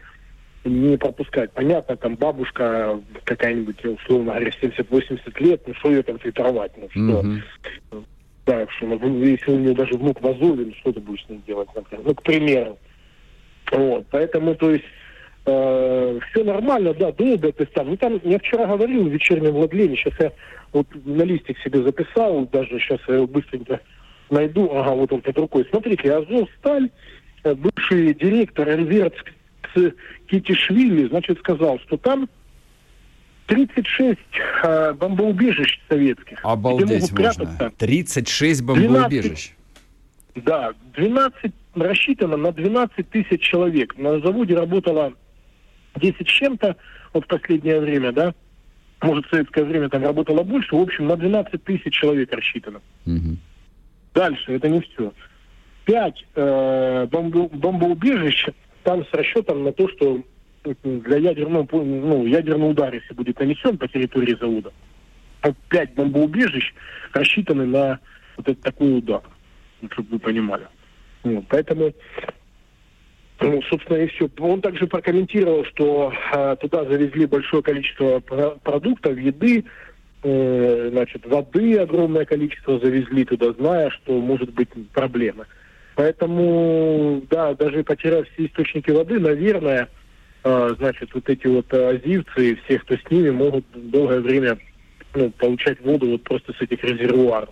[0.65, 1.53] не пропускать.
[1.53, 6.73] Понятно, там бабушка какая-нибудь, условно говоря, 70-80 лет, ну что ее там фильтровать?
[6.77, 7.01] Ну что?
[7.01, 8.05] Mm-hmm.
[8.47, 11.29] Да, что, ну, если у нее даже внук в Азове, ну что ты будешь с
[11.29, 12.05] ним делать, например?
[12.07, 12.79] Ну, к примеру.
[13.71, 14.85] Вот, поэтому, то есть,
[15.45, 17.91] э, все нормально, да, долго ты там.
[17.91, 20.33] Ну, там, я вчера говорил в вечернем владлении, сейчас я
[20.73, 23.81] вот на листик себе записал, даже сейчас я его быстренько
[24.31, 25.67] найду, ага, вот он под рукой.
[25.71, 26.91] Смотрите, Азов Сталь,
[27.45, 29.33] э, бывший директор Энвертск
[30.27, 32.29] Китишвили, значит, сказал, что там
[33.47, 34.19] 36
[34.63, 36.39] э, бомбоубежищ советских.
[36.43, 37.73] Обалдеть можно.
[37.79, 39.53] 36 бомбоубежищ.
[40.35, 43.97] 12, да, 12 рассчитано на 12 тысяч человек.
[43.97, 45.15] На заводе работало
[45.97, 46.77] 10 с чем-то
[47.13, 48.35] вот в последнее время, да.
[49.01, 50.75] Может, в советское время там работало больше.
[50.75, 52.81] В общем, на 12 тысяч человек рассчитано.
[53.07, 53.37] Угу.
[54.15, 55.13] Дальше, это не все.
[55.85, 58.47] Пять э, бомбо- бомбоубежищ
[58.85, 60.23] там с расчетом на то, что
[60.83, 64.73] для ядерного, ну, ядерный удар, если будет нанесен по территории завода,
[65.69, 66.73] пять бомбоубежищ
[67.13, 68.01] рассчитаны на
[68.37, 69.23] вот этот такой удар,
[69.91, 70.67] чтобы вы понимали.
[71.23, 71.93] Вот, поэтому,
[73.41, 74.29] ну, собственно, и все.
[74.39, 79.65] Он также прокомментировал, что э, туда завезли большое количество продуктов, еды,
[80.23, 85.47] э, значит, воды огромное количество завезли туда, зная, что может быть проблемы.
[85.99, 89.89] Поэтому, да, даже потеряв все источники воды, наверное,
[90.45, 94.59] э, значит, вот эти вот азивцы и все, кто с ними, могут долгое время
[95.17, 97.49] ну, получать воду вот просто с этих резервуаров.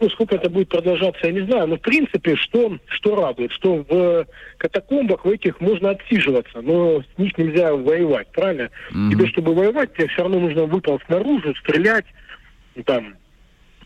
[0.00, 1.68] Ну, сколько это будет продолжаться, я не знаю.
[1.68, 4.26] Но, в принципе, что, что радует, что в
[4.58, 8.68] катакомбах в этих можно отсиживаться, но с них нельзя воевать, правильно?
[8.90, 9.10] Mm-hmm.
[9.12, 12.06] Тебе, чтобы воевать, тебе все равно нужно выползти наружу, стрелять,
[12.84, 13.14] там.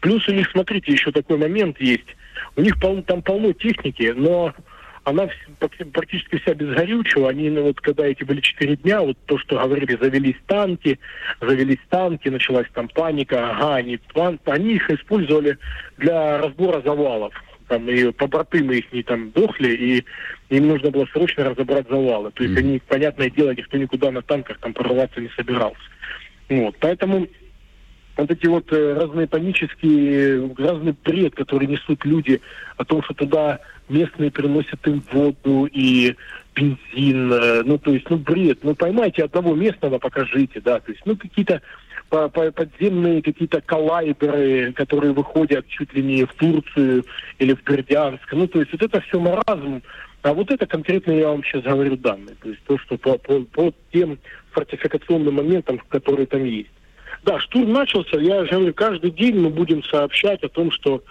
[0.00, 2.16] Плюс у них, смотрите, еще такой момент есть.
[2.56, 4.54] У них пол, там полно техники, но
[5.04, 5.28] она
[5.92, 7.30] практически вся без горючего.
[7.30, 10.98] Они, ну, вот когда эти были четыре дня, вот то, что говорили, завелись танки,
[11.40, 13.98] завелись танки, началась там паника, ага, они,
[14.44, 15.58] они их использовали
[15.98, 17.32] для разбора завалов.
[17.68, 20.04] Там и побратымы их не там дохли, и
[20.54, 22.32] им нужно было срочно разобрать завалы.
[22.32, 22.58] То есть mm-hmm.
[22.58, 25.80] они, понятное дело, никто никуда на танках там прорваться не собирался.
[26.48, 27.28] Вот, поэтому
[28.20, 32.40] вот эти вот э, разные панические, разный бред, который несут люди
[32.76, 36.14] о том, что туда местные приносят им воду и
[36.54, 41.02] бензин, э, ну, то есть, ну, бред, ну, поймайте одного местного, покажите, да, то есть,
[41.04, 41.60] ну, какие-то
[42.08, 47.04] подземные какие-то коллайдеры, которые выходят чуть ли не в Турцию
[47.38, 49.82] или в Бердянск, ну, то есть, вот это все маразм,
[50.22, 53.40] а вот это конкретно я вам сейчас говорю данные, то есть, то, что по, по,
[53.42, 54.18] по тем
[54.50, 56.70] фортификационным моментам, которые там есть.
[57.24, 58.18] Да, штурм начался.
[58.18, 61.02] Я же говорю, каждый день мы будем сообщать о том, что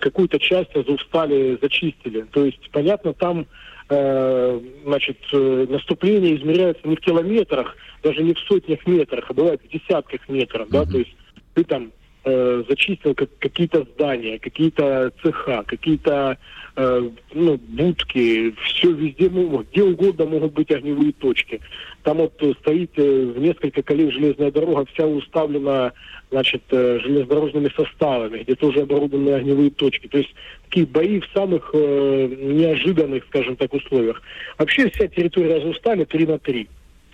[0.00, 2.22] какую-то часть Азовстали зачистили.
[2.32, 3.46] То есть, понятно, там
[3.90, 9.60] э, значит, э, наступление измеряется не в километрах, даже не в сотнях метрах, а бывает
[9.62, 10.84] в десятках метров, mm-hmm.
[10.86, 11.14] да, то есть
[11.54, 11.92] ты там
[12.24, 16.38] э, зачистил как, какие-то здания, какие-то цеха, какие-то
[16.76, 21.60] э, ну, будки, все везде, ну, где угодно могут быть огневые точки.
[22.02, 25.92] Там вот стоит э, в несколько колей железная дорога, вся уставлена
[26.30, 30.08] значит, э, железнодорожными составами, где тоже оборудованы огневые точки.
[30.08, 30.34] То есть
[30.64, 34.20] такие бои в самых э, неожиданных, скажем так, условиях.
[34.58, 36.68] Вообще вся территория Азовстали 3 на 3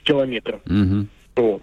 [0.04, 0.60] километра.
[0.66, 1.06] Угу.
[1.36, 1.62] Вот.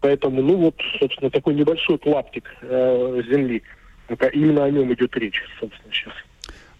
[0.00, 3.62] Поэтому, ну вот, собственно, такой небольшой клаптик э, земли.
[4.08, 6.14] Это именно о нем идет речь, собственно, сейчас.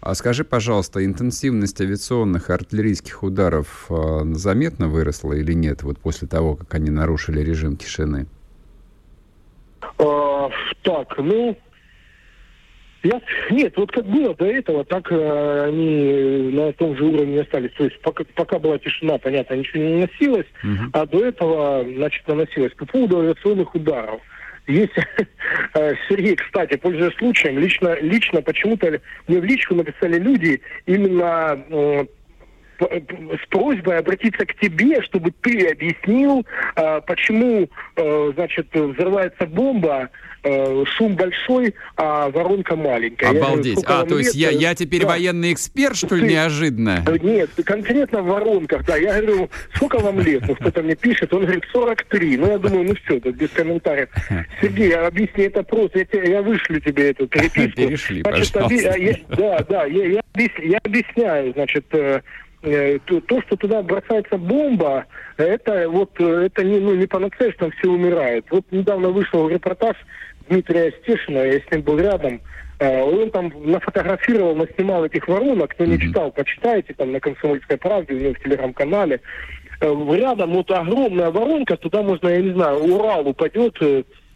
[0.01, 6.55] А скажи, пожалуйста, интенсивность авиационных артиллерийских ударов э, заметно выросла или нет, вот после того,
[6.55, 8.25] как они нарушили режим тишины?
[9.97, 10.49] А,
[10.83, 11.57] так, ну,
[13.03, 17.71] я, нет, вот как было до этого, так э, они на том же уровне остались.
[17.77, 20.89] То есть пока, пока была тишина, понятно, ничего не наносилось, uh-huh.
[20.93, 22.73] а до этого, значит, наносилось.
[22.73, 24.21] По поводу авиационных ударов.
[24.67, 24.93] Есть
[25.73, 32.05] э, Сергей, кстати, пользуясь случаем, лично, лично почему-то мне в личку написали люди именно э,
[32.79, 40.09] с просьбой обратиться к тебе, чтобы ты объяснил, э, почему, э, значит, взрывается бомба,
[40.43, 43.31] э, шум большой, а воронка маленькая.
[43.31, 43.81] Обалдеть.
[43.81, 45.09] Я, а, то есть я, я теперь да.
[45.09, 47.03] военный эксперт, что ли, ты, неожиданно?
[47.21, 48.95] Нет, конкретно в воронках, да.
[48.95, 50.43] Я говорю, сколько вам лет?
[50.47, 52.37] Ну, кто-то мне пишет, он говорит, 43.
[52.37, 54.09] Ну, я думаю, ну все, тут без комментариев.
[54.61, 55.99] Сергей, объясни это просто.
[55.99, 57.75] Я, тебе, я вышлю тебе эту переписку.
[57.75, 58.97] Перешли, значит, пожалуйста.
[58.97, 60.21] Я, да, да, я, я,
[60.63, 62.21] я объясняю, значит, э, э,
[62.61, 65.05] то, то, что туда бросается бомба,
[65.37, 68.45] это вот это не, ну, не панацея, что там все умирают.
[68.51, 69.95] Вот недавно вышел репортаж
[70.49, 72.41] Дмитрия Стешина, я с ним был рядом,
[72.79, 78.13] э, он там нафотографировал, наснимал этих воронок, кто не читал, почитайте, там на «Комсомольской правде»,
[78.13, 79.21] у него в телеграм-канале.
[79.81, 83.77] Рядом вот огромная воронка, туда можно, я не знаю, Урал упадет,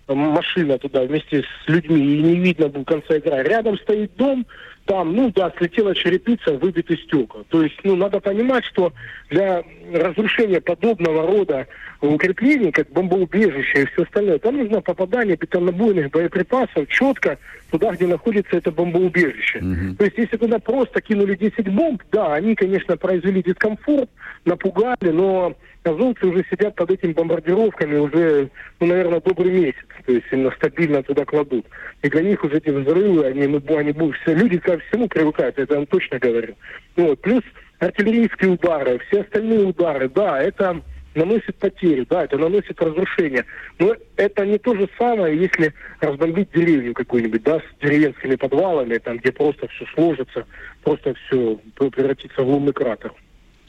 [0.08, 3.44] машина туда вместе с людьми, и не видно до конца игры.
[3.44, 4.46] Рядом стоит дом,
[4.86, 7.44] там, ну да, слетела черепица, выбиты стекла.
[7.50, 8.92] То есть, ну, надо понимать, что
[9.30, 11.68] для разрушения подобного рода
[12.02, 17.38] укреплений, как бомбоубежище и все остальное, там нужно попадание бетонобойных боеприпасов четко
[17.72, 19.60] туда, где находится это бомбоубежище.
[19.60, 19.96] Mm-hmm.
[19.96, 24.10] То есть, если туда просто кинули 10 бомб, да, они, конечно, произвели дискомфорт,
[24.44, 29.86] напугали, но азовцы уже сидят под этими бомбардировками уже, ну, наверное, добрый месяц.
[30.06, 31.66] То есть именно стабильно туда кладут.
[32.02, 35.58] И для них уже эти взрывы, они, ну, они будут все, люди ко всему привыкают,
[35.58, 36.56] это я вам точно говорю.
[36.96, 37.22] Вот.
[37.22, 37.44] Плюс
[37.80, 40.82] артиллерийские удары, все остальные удары, да, это
[41.16, 43.46] наносит потери, да, это наносит разрушение.
[43.80, 49.18] Но это не то же самое, если разбомбить деревню какую-нибудь, да, с деревенскими подвалами, там,
[49.18, 50.46] где просто все сложится,
[50.84, 53.14] просто все превратится в лунный кратер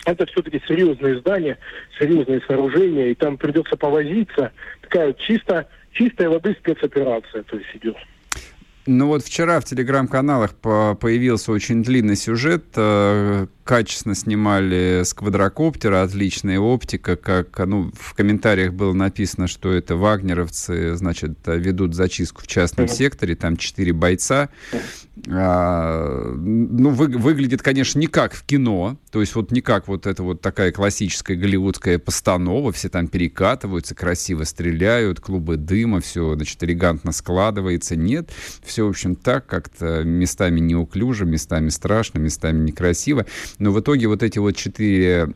[0.04, 1.58] это все-таки серьезные здания,
[1.98, 4.52] серьезные сооружения, и там придется повозиться.
[4.82, 7.96] Такая чисто, чистая воды спецоперация, то есть идет.
[8.86, 12.64] Ну вот вчера в телеграм-каналах появился очень длинный сюжет.
[13.64, 17.16] Качественно снимали с квадрокоптера, отличная оптика.
[17.16, 23.34] Как ну, в комментариях было написано, что это вагнеровцы, значит, ведут зачистку в частном секторе.
[23.36, 24.50] Там четыре бойца.
[25.28, 28.98] А, ну, вы, выглядит, конечно, не как в кино.
[29.10, 32.70] То есть вот не как вот это вот такая классическая голливудская постанова.
[32.70, 37.96] Все там перекатываются, красиво стреляют, клубы дыма, все, значит, элегантно складывается.
[37.96, 38.30] Нет,
[38.62, 43.24] все, в общем, так как-то местами неуклюже, местами страшно, местами некрасиво.
[43.58, 45.34] Но в итоге вот эти вот четыре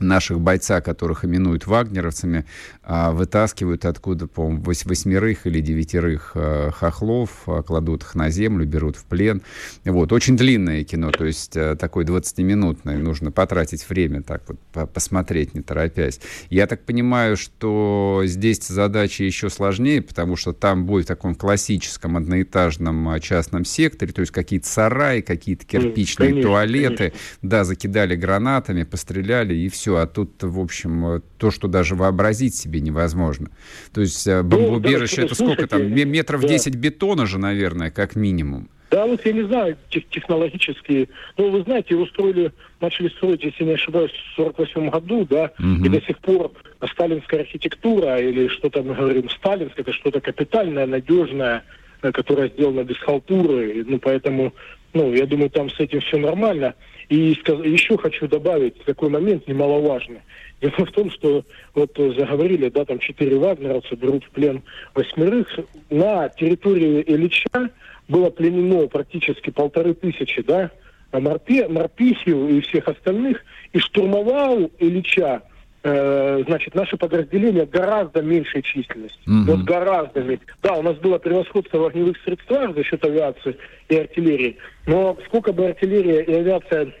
[0.00, 2.44] наших бойца, которых именуют вагнеровцами,
[2.82, 8.96] а, вытаскивают откуда, по-моему, восьмерых или девятерых а, хохлов, а, кладут их на землю, берут
[8.96, 9.42] в плен.
[9.84, 10.12] Вот.
[10.12, 16.20] Очень длинное кино, то есть такое 20-минутное, нужно потратить время так вот посмотреть, не торопясь.
[16.48, 22.16] Я так понимаю, что здесь задача еще сложнее, потому что там будет в таком классическом
[22.16, 27.18] одноэтажном частном секторе, то есть какие-то сараи, какие-то кирпичные конечно, туалеты, конечно.
[27.42, 29.89] да, закидали гранатами, постреляли и все.
[29.96, 33.50] А тут, в общем, то, что даже вообразить себе невозможно.
[33.92, 36.48] То есть э, бомбоубежище, ну, да, это сколько там, метров да.
[36.48, 38.68] 10 бетона же, наверное, как минимум.
[38.90, 41.08] Да, вот я не знаю, технологические.
[41.36, 45.84] Ну, вы знаете, устроили, начали строить, если не ошибаюсь, в 48 году, да, угу.
[45.84, 46.50] и до сих пор
[46.92, 51.62] сталинская архитектура, или что там мы говорим, сталинская, это что-то капитальное, надежное,
[52.02, 54.54] э, которое сделано без халтуры, ну, поэтому,
[54.92, 56.74] ну, я думаю, там с этим все нормально.
[57.10, 60.20] И еще хочу добавить такой момент немаловажный.
[60.60, 61.44] Дело в том, что
[61.74, 64.62] вот заговорили, да, там четыре вагнеровца берут в плен
[64.94, 65.48] восьмерых.
[65.90, 67.70] На территории Ильича
[68.06, 70.70] было пленено практически полторы тысячи, да,
[71.12, 73.42] Морпе, Морпихию и всех остальных.
[73.72, 75.42] И штурмовал Ильича
[75.82, 79.18] э, значит, наше подразделение гораздо меньшей численности.
[79.26, 79.44] Mm-hmm.
[79.46, 80.44] Вот гораздо меньше.
[80.62, 83.56] Да, у нас было превосходство в огневых средствах за счет авиации
[83.88, 86.92] и артиллерии, но сколько бы артиллерия и авиация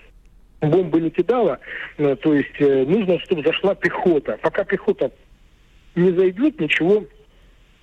[0.60, 1.58] бомбы не кидала,
[1.98, 4.38] э, то есть э, нужно, чтобы зашла пехота.
[4.42, 5.10] Пока пехота
[5.94, 7.04] не зайдет, ничего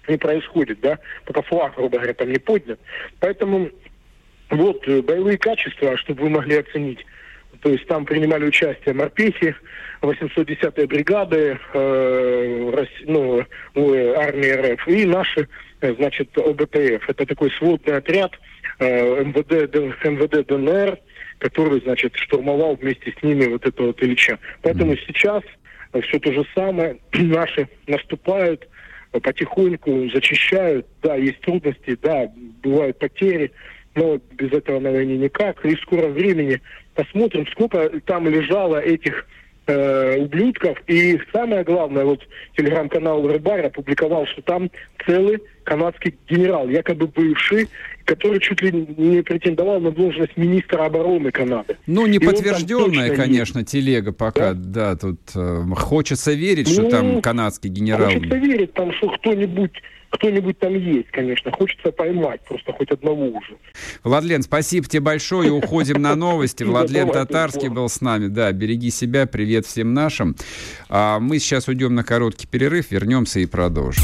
[0.08, 2.80] не происходит, да, пока флаг, грубо говоря, там не поднят.
[3.20, 3.70] Поэтому
[4.50, 7.06] вот боевые качества, чтобы вы могли оценить.
[7.62, 9.56] То есть там принимали участие морпехи,
[10.02, 13.44] 810-я бригады, э, ну,
[13.76, 15.48] армии РФ и наши,
[15.82, 17.10] значит, ОБТФ.
[17.10, 18.32] Это такой сводный отряд
[18.80, 19.74] э, МВД,
[20.06, 21.00] МВД ДНР,
[21.40, 24.40] который, значит, штурмовал вместе с ними вот это вот Ильича.
[24.62, 25.44] Поэтому сейчас
[26.04, 26.98] все то же самое.
[27.14, 28.68] Наши наступают
[29.12, 30.86] потихоньку, зачищают.
[31.02, 32.32] Да, есть трудности, да,
[32.64, 33.52] бывают потери,
[33.98, 35.66] но без этого на войне никак.
[35.66, 36.62] И в скором времени
[36.94, 39.26] посмотрим, сколько там лежало этих
[39.66, 40.78] э, ублюдков.
[40.88, 42.22] И самое главное, вот
[42.56, 44.70] телеграм-канал Рыбарь опубликовал, что там
[45.06, 47.68] целый канадский генерал, якобы бывший,
[48.06, 51.76] который чуть ли не претендовал на должность министра обороны Канады.
[51.88, 53.72] Ну, не подтвержденная, конечно, есть.
[53.72, 58.12] телега пока, да, да тут э, хочется верить, ну, что там канадский генерал.
[58.12, 59.74] Хочется верить, там, что кто-нибудь
[60.10, 61.52] кто-нибудь там есть, конечно.
[61.52, 63.58] Хочется поймать просто хоть одного уже.
[64.04, 65.52] Владлен, спасибо тебе большое.
[65.52, 66.64] Уходим на новости.
[66.68, 68.28] Владлен Татарский был с нами.
[68.28, 69.28] Да, береги себя.
[69.28, 70.36] Привет всем нашим.
[70.90, 74.04] А мы сейчас уйдем на короткий перерыв, вернемся и продолжим.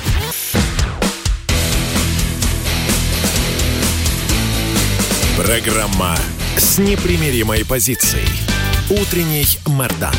[5.43, 6.15] Программа
[6.55, 8.27] с непримиримой позицией.
[8.91, 10.13] Утренний Мордан.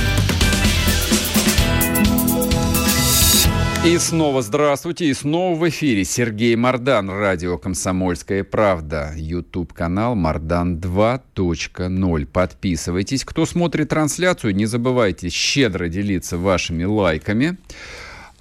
[3.86, 12.26] И снова здравствуйте, и снова в эфире Сергей Мордан, радио «Комсомольская правда», YouTube-канал «Мордан 2.0».
[12.26, 13.24] Подписывайтесь.
[13.24, 17.58] Кто смотрит трансляцию, не забывайте щедро делиться вашими лайками.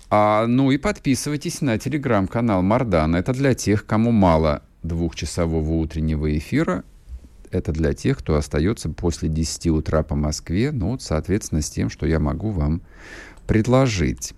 [0.10, 3.16] А, ну и подписывайтесь на телеграм-канал Мордан.
[3.16, 6.84] Это для тех, кому мало двухчасового утреннего эфира.
[7.52, 10.72] Это для тех, кто остается после 10 утра по Москве.
[10.72, 12.82] Ну, соответственно, с тем, что я могу вам
[13.46, 14.34] предложить.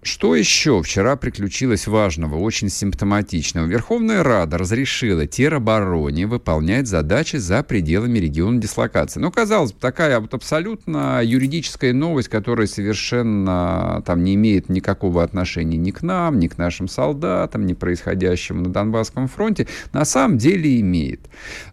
[0.00, 3.66] Что еще вчера приключилось важного, очень симптоматичного?
[3.66, 9.18] Верховная Рада разрешила теробороне выполнять задачи за пределами региона дислокации.
[9.18, 15.76] Ну, казалось бы, такая вот абсолютно юридическая новость, которая совершенно там не имеет никакого отношения
[15.76, 20.80] ни к нам, ни к нашим солдатам, ни происходящему на Донбасском фронте, на самом деле
[20.80, 21.22] имеет.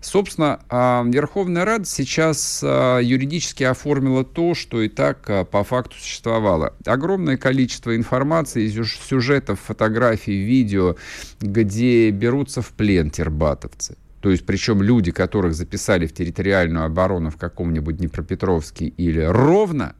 [0.01, 5.95] Собственно, а, Верховная Рада сейчас а, юридически оформила то, что и так а, по факту
[5.99, 6.73] существовало.
[6.85, 10.95] Огромное количество информации информации, сюжетов, фотографий, видео,
[11.41, 13.97] где берутся в плен тербатовцы.
[14.21, 19.95] То есть, причем люди, которых записали в территориальную оборону в каком-нибудь Днепропетровске или Ровно,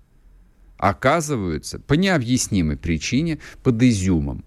[0.78, 4.44] оказываются по необъяснимой причине под изюмом,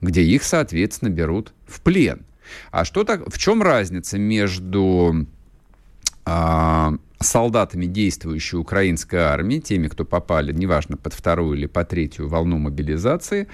[0.00, 2.20] где их, соответственно, берут в плен.
[2.70, 5.26] А что так, в чем разница между
[7.18, 13.48] солдатами действующей украинской армии, теми, кто попали, неважно, под вторую или по третью волну мобилизации,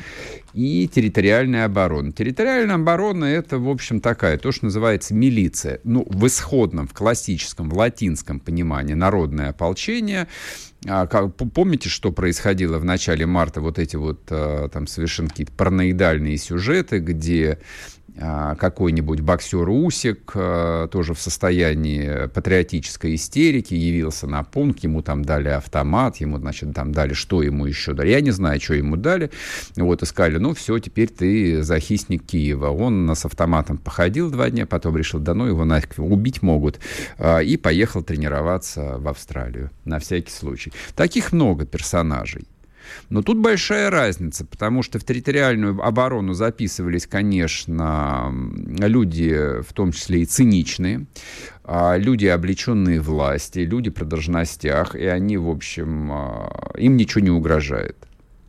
[0.52, 2.12] и территориальная оборона.
[2.12, 5.80] Территориальная оборона— это, в общем, такая, то, что называется милиция.
[5.84, 10.26] Ну, в исходном, в классическом, в латинском понимании народное ополчение.
[10.86, 13.60] А, как, помните, что происходило в начале марта?
[13.60, 17.58] Вот эти вот а, там совершенно какие-то параноидальные сюжеты, где
[18.18, 25.24] а, какой-нибудь боксер Усик, а, тоже в состоянии патриотической истерики, явился на пункт, ему там
[25.24, 28.10] дали автомат, ему, значит, там дали, что ему еще дали.
[28.10, 29.30] Я не знаю, что ему дали.
[29.76, 32.68] Вот, и сказали, ну, все, теперь ты захисник Киева.
[32.68, 36.80] Он с автоматом походил два дня, потом решил, да ну, его нафиг убить могут,
[37.16, 40.71] а, и поехал тренироваться в Австралию, на всякий случай.
[40.94, 42.46] Таких много персонажей.
[43.10, 48.32] Но тут большая разница, потому что в территориальную оборону записывались, конечно,
[48.78, 51.06] люди, в том числе и циничные,
[51.64, 57.30] а, люди, облеченные власти, люди при должностях, и они, в общем, а, им ничего не
[57.30, 57.96] угрожает.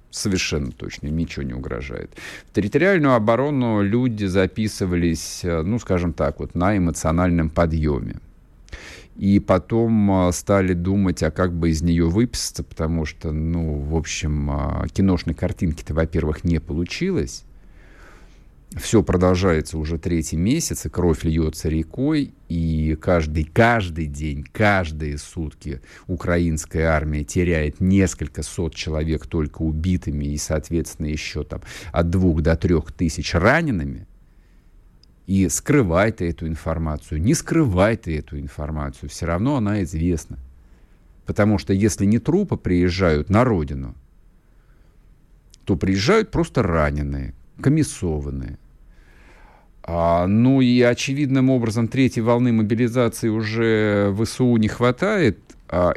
[0.09, 2.11] Совершенно точно, им ничего не угрожает.
[2.51, 8.19] В территориальную оборону люди записывались, ну, скажем так, вот на эмоциональном подъеме
[9.16, 13.95] и потом а, стали думать, а как бы из нее выписаться, потому что, ну, в
[13.95, 17.43] общем, а, киношной картинки-то, во-первых, не получилось.
[18.76, 25.80] Все продолжается уже третий месяц, и кровь льется рекой, и каждый, каждый день, каждые сутки
[26.07, 31.61] украинская армия теряет несколько сот человек только убитыми и, соответственно, еще там
[31.91, 34.07] от двух до трех тысяч ранеными–
[35.28, 40.38] и скрывай ты эту информацию, не скрывай ты эту информацию, все равно она известна.
[41.26, 43.95] Потому что если не трупы приезжают на родину,
[45.63, 48.57] то приезжают просто раненые, комиссованные.
[49.84, 55.39] А, ну и очевидным образом третьей волны мобилизации уже ВСУ не хватает,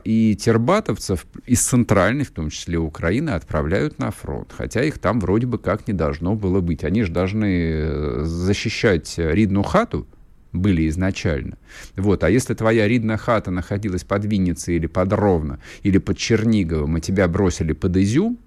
[0.05, 4.53] и тербатовцев из центральной, в том числе Украины, отправляют на фронт.
[4.57, 6.85] Хотя их там вроде бы как не должно было быть.
[6.85, 10.07] Они же должны э, защищать Ридну хату,
[10.53, 11.59] были изначально.
[11.97, 12.25] Вот.
[12.25, 17.01] А если твоя ридная хата находилась под Винницей или под Ровно, или под Черниговым, и
[17.01, 18.39] тебя бросили под Изюм,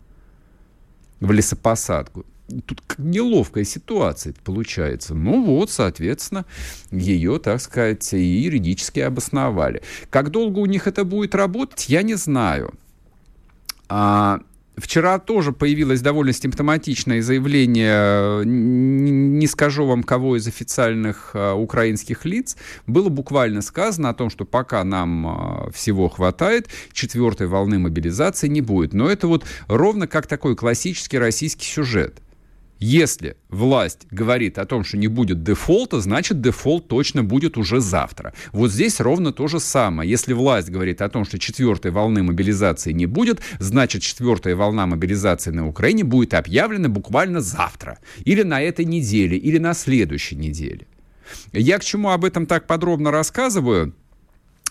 [1.20, 2.26] в лесопосадку.
[2.66, 5.14] Тут неловкая ситуация получается.
[5.14, 6.46] Ну вот, соответственно,
[6.92, 9.82] ее, так сказать, и юридически обосновали.
[10.10, 12.74] Как долго у них это будет работать, я не знаю.
[13.88, 14.40] А,
[14.80, 22.56] Вчера тоже появилось довольно симптоматичное заявление, не скажу вам, кого из официальных а, украинских лиц,
[22.88, 28.62] было буквально сказано о том, что пока нам а, всего хватает, четвертой волны мобилизации не
[28.62, 28.94] будет.
[28.94, 32.22] Но это вот ровно как такой классический российский сюжет–
[32.80, 38.34] если власть говорит о том, что не будет дефолта, значит дефолт точно будет уже завтра.
[38.54, 40.10] Вот здесь ровно то же самое.
[40.10, 45.52] Если власть говорит о том, что четвертой волны мобилизации не будет, значит четвертая волна мобилизации
[45.52, 48.00] на Украине будет объявлена буквально завтра.
[48.24, 50.88] Или на этой неделе, или на следующей неделе.
[51.52, 53.94] Я к чему об этом так подробно рассказываю?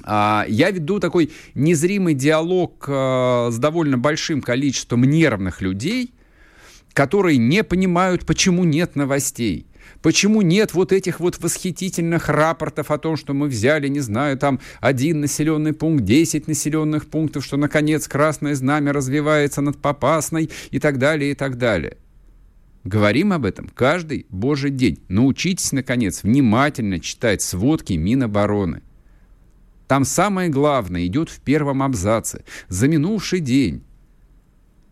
[0.03, 6.15] А, я веду такой незримый диалог э, с довольно большим количеством нервных людей–
[6.93, 9.67] которые не понимают, почему нет новостей.
[10.03, 14.61] Почему нет вот этих вот восхитительных рапортов о том, что мы взяли, не знаю, там
[14.81, 20.99] один населенный пункт, 10 населенных пунктов, что, наконец, красное знамя развивается над Попасной и так
[20.99, 21.97] далее, и так далее.
[22.85, 25.03] Говорим об этом каждый божий день.
[25.09, 28.83] Научитесь, наконец, внимательно читать сводки Минобороны.
[29.89, 32.45] Там самое главное идет в первом абзаце.
[32.69, 33.83] За минувший день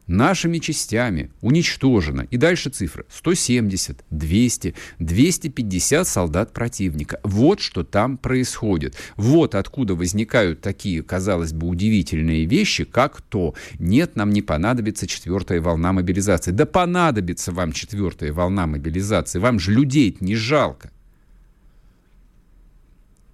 [0.07, 7.21] нашими частями уничтожено, и дальше цифры, 170, 200, 250 солдат противника.
[7.23, 8.97] Вот что там происходит.
[9.17, 15.61] Вот откуда возникают такие, казалось бы, удивительные вещи, как то, нет, нам не понадобится четвертая
[15.61, 16.53] волна мобилизации.
[16.53, 20.91] Да понадобится вам четвертая волна мобилизации, вам же людей не жалко.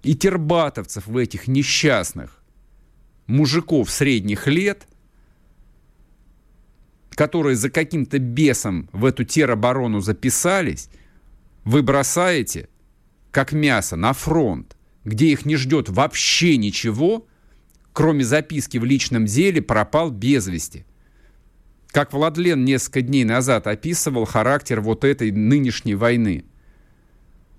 [0.01, 2.43] И тербатовцев в этих несчастных
[3.27, 4.87] мужиков средних лет–
[7.15, 10.89] которые за каким-то бесом в эту тероборону записались,
[11.63, 12.69] вы бросаете,
[13.31, 17.27] как мясо, на фронт, где их не ждет вообще ничего,
[17.93, 20.85] кроме записки в личном деле, пропал без вести.
[21.91, 26.45] Как Владлен несколько дней назад описывал характер вот этой нынешней войны–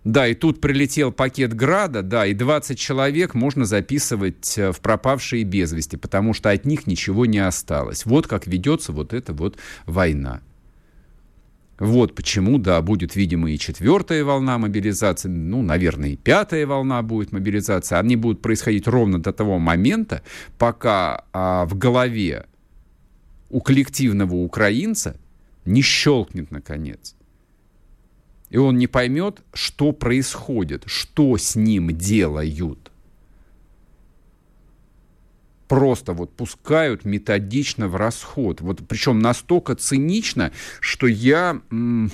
[0.05, 5.45] да, и тут прилетел пакет Града, да, и 20 человек можно записывать э, в пропавшие
[5.45, 8.05] без вести, потому что от них ничего не осталось.
[8.05, 10.43] Вот как ведется вот эта вот война.
[11.79, 17.33] Вот почему, да, будет, видимо, и четвертая волна мобилизации, ну, наверное, и пятая волна будет
[17.33, 17.99] мобилизация.
[17.99, 20.23] Они будут происходить ровно до того момента,
[20.59, 22.47] пока а, в голове
[23.49, 25.17] у коллективного украинца
[25.65, 27.17] не щелкнет, наконец–
[28.55, 32.93] и он не поймет, что происходит, что с ним делают.
[35.67, 38.61] Просто вот пускают методично в расход.
[38.61, 42.13] Вот причем настолько цинично, что я м-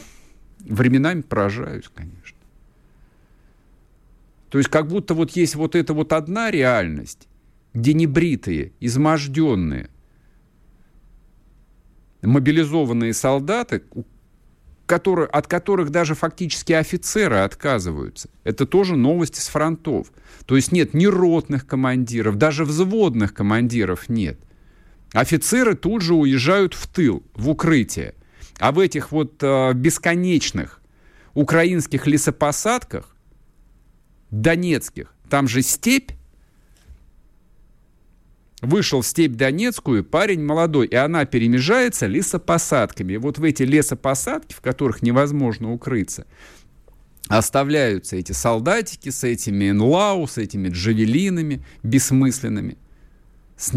[0.60, 2.38] временами поражаюсь, конечно.
[4.48, 7.28] То есть как будто вот есть вот эта вот одна реальность,
[7.74, 9.90] где небритые, изможденные,
[12.22, 13.82] мобилизованные солдаты,
[14.90, 18.28] которые, от которых даже фактически офицеры отказываются.
[18.42, 20.08] Это тоже новости с фронтов.
[20.46, 24.40] То есть нет ни ротных командиров, даже взводных командиров нет.
[25.12, 28.14] Офицеры тут же уезжают в тыл, в укрытие.
[28.58, 30.80] А в этих вот э, бесконечных
[31.34, 33.14] украинских лесопосадках,
[34.32, 36.10] донецких, там же степь,
[38.60, 43.16] Вышел в степь Донецкую парень молодой, и она перемежается лесопосадками.
[43.16, 46.26] Вот в эти лесопосадки, в которых невозможно укрыться,
[47.28, 52.76] оставляются эти солдатики с этими НЛАУ, с этими джавелинами бессмысленными,
[53.56, 53.72] с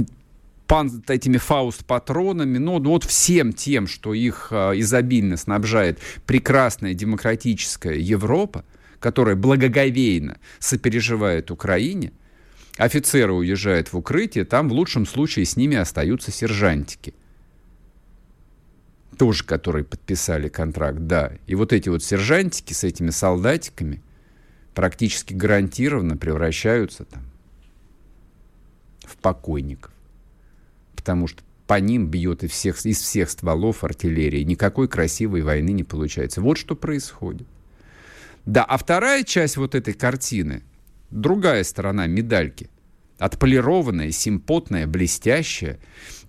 [0.68, 7.98] пан, этими фауст-патронами, ну, ну вот всем тем, что их э, изобильно снабжает прекрасная демократическая
[7.98, 8.66] Европа,
[9.00, 12.12] которая благоговейно сопереживает Украине–
[12.78, 17.14] Офицеры уезжают в укрытие, там в лучшем случае с ними остаются сержантики.
[19.18, 21.34] Тоже, которые подписали контракт, да.
[21.46, 24.02] И вот эти вот сержантики с этими солдатиками
[24.74, 27.22] практически гарантированно превращаются там
[29.06, 29.92] в покойников.
[30.96, 34.42] Потому что по ним бьет из всех, из всех стволов артиллерии.
[34.42, 36.42] Никакой красивой войны не получается.
[36.42, 37.48] Вот что происходит.
[38.48, 40.64] Да, а вторая часть вот этой картины–
[41.14, 42.70] другая сторона медальки.
[43.20, 45.80] Отполированная, симпотная, блестящая.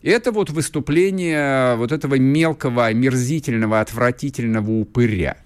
[0.03, 5.39] Это вот выступление вот этого мелкого, омерзительного, отвратительного упыря.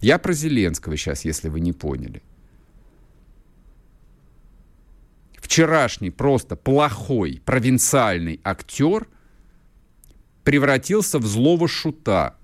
[0.00, 2.22] Я про Зеленского сейчас, если вы не поняли.
[5.38, 9.08] Вчерашний просто плохой провинциальный актер
[10.42, 12.36] превратился в злого шута,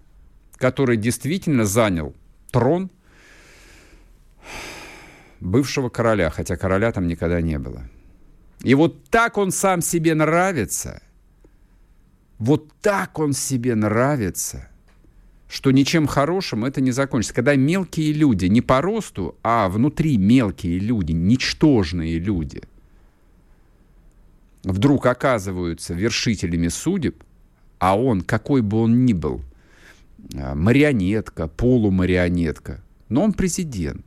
[0.56, 2.14] который действительно занял
[2.50, 2.90] трон
[5.40, 7.82] бывшего короля, хотя короля там никогда не было.
[8.62, 11.02] И вот так он сам себе нравится,
[12.38, 14.68] вот так он себе нравится,
[15.48, 17.34] что ничем хорошим это не закончится.
[17.34, 22.62] Когда мелкие люди, не по росту, а внутри мелкие люди, ничтожные люди,
[24.62, 27.22] вдруг оказываются вершителями судеб,
[27.78, 29.42] а он, какой бы он ни был,
[30.34, 34.04] а, марионетка, полумарионетка, но он президент.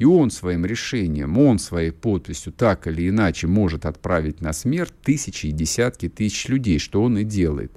[0.00, 5.48] И он своим решением, он своей подписью так или иначе может отправить на смерть тысячи
[5.48, 7.70] и десятки тысяч людей, что он и делает.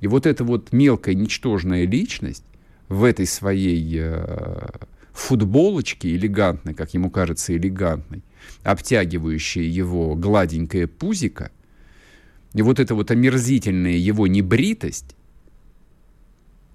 [0.00, 2.44] И вот эта вот мелкая, ничтожная личность
[2.88, 4.68] в этой своей э,
[5.12, 8.22] футболочке элегантной, как ему кажется, элегантной,
[8.62, 11.50] обтягивающая его гладенькое пузико,
[12.54, 15.15] и вот эта вот омерзительная его небритость,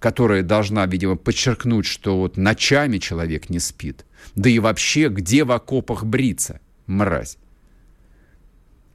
[0.02, 4.04] которая должна, видимо, подчеркнуть, что вот ночами человек не спит.
[4.36, 7.38] Да и вообще, где в окопах бриться, мразь?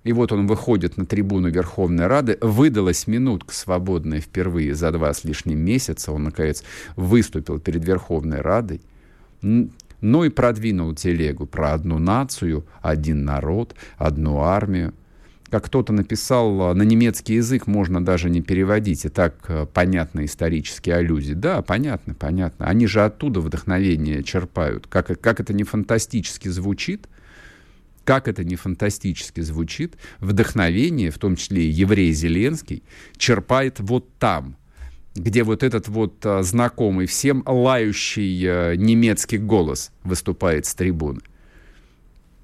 [0.02, 2.38] И вот он выходит на трибуну Верховной Рады.
[2.40, 6.10] Выдалась минутка свободная впервые за два с лишним месяца.
[6.10, 6.64] Он, наконец,
[6.96, 8.80] выступил перед Верховной Радой.
[9.42, 14.92] Ну и продвинул телегу про одну нацию, один народ, одну армию
[15.50, 20.96] как кто-то написал, на немецкий язык можно даже не переводить, и так э, понятны исторические
[20.96, 21.34] аллюзии.
[21.34, 22.66] Да, понятно, понятно.
[22.66, 24.86] Они же оттуда вдохновение черпают.
[24.88, 27.08] Как, как это не фантастически звучит,
[28.06, 32.82] как это не фантастически звучит, вдохновение, в том числе и еврей Зеленский,
[33.16, 34.56] черпает вот там,
[35.14, 41.20] где вот этот вот а, знакомый всем лающий а, немецкий голос выступает с трибуны.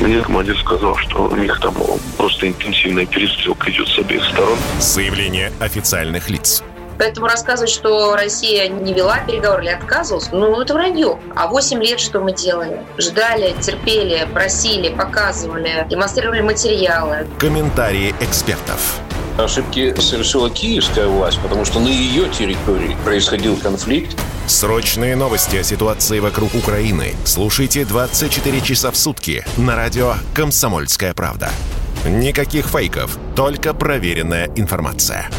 [0.00, 1.74] Мне командир сказал, что у них там
[2.16, 4.56] просто интенсивная перестрелка идет с обеих сторон.
[4.80, 6.62] Заявление официальных лиц.
[6.98, 11.18] Поэтому рассказывать, что Россия не вела переговоры или отказывалась, ну, это вранье.
[11.36, 12.80] А 8 лет что мы делали?
[12.98, 17.26] Ждали, терпели, просили, показывали, демонстрировали материалы.
[17.38, 19.00] Комментарии экспертов.
[19.38, 24.16] Ошибки совершила киевская власть, потому что на ее территории происходил конфликт.
[24.48, 31.50] Срочные новости о ситуации вокруг Украины слушайте 24 часа в сутки на радио «Комсомольская правда».
[32.04, 35.30] Никаких фейков, только проверенная информация.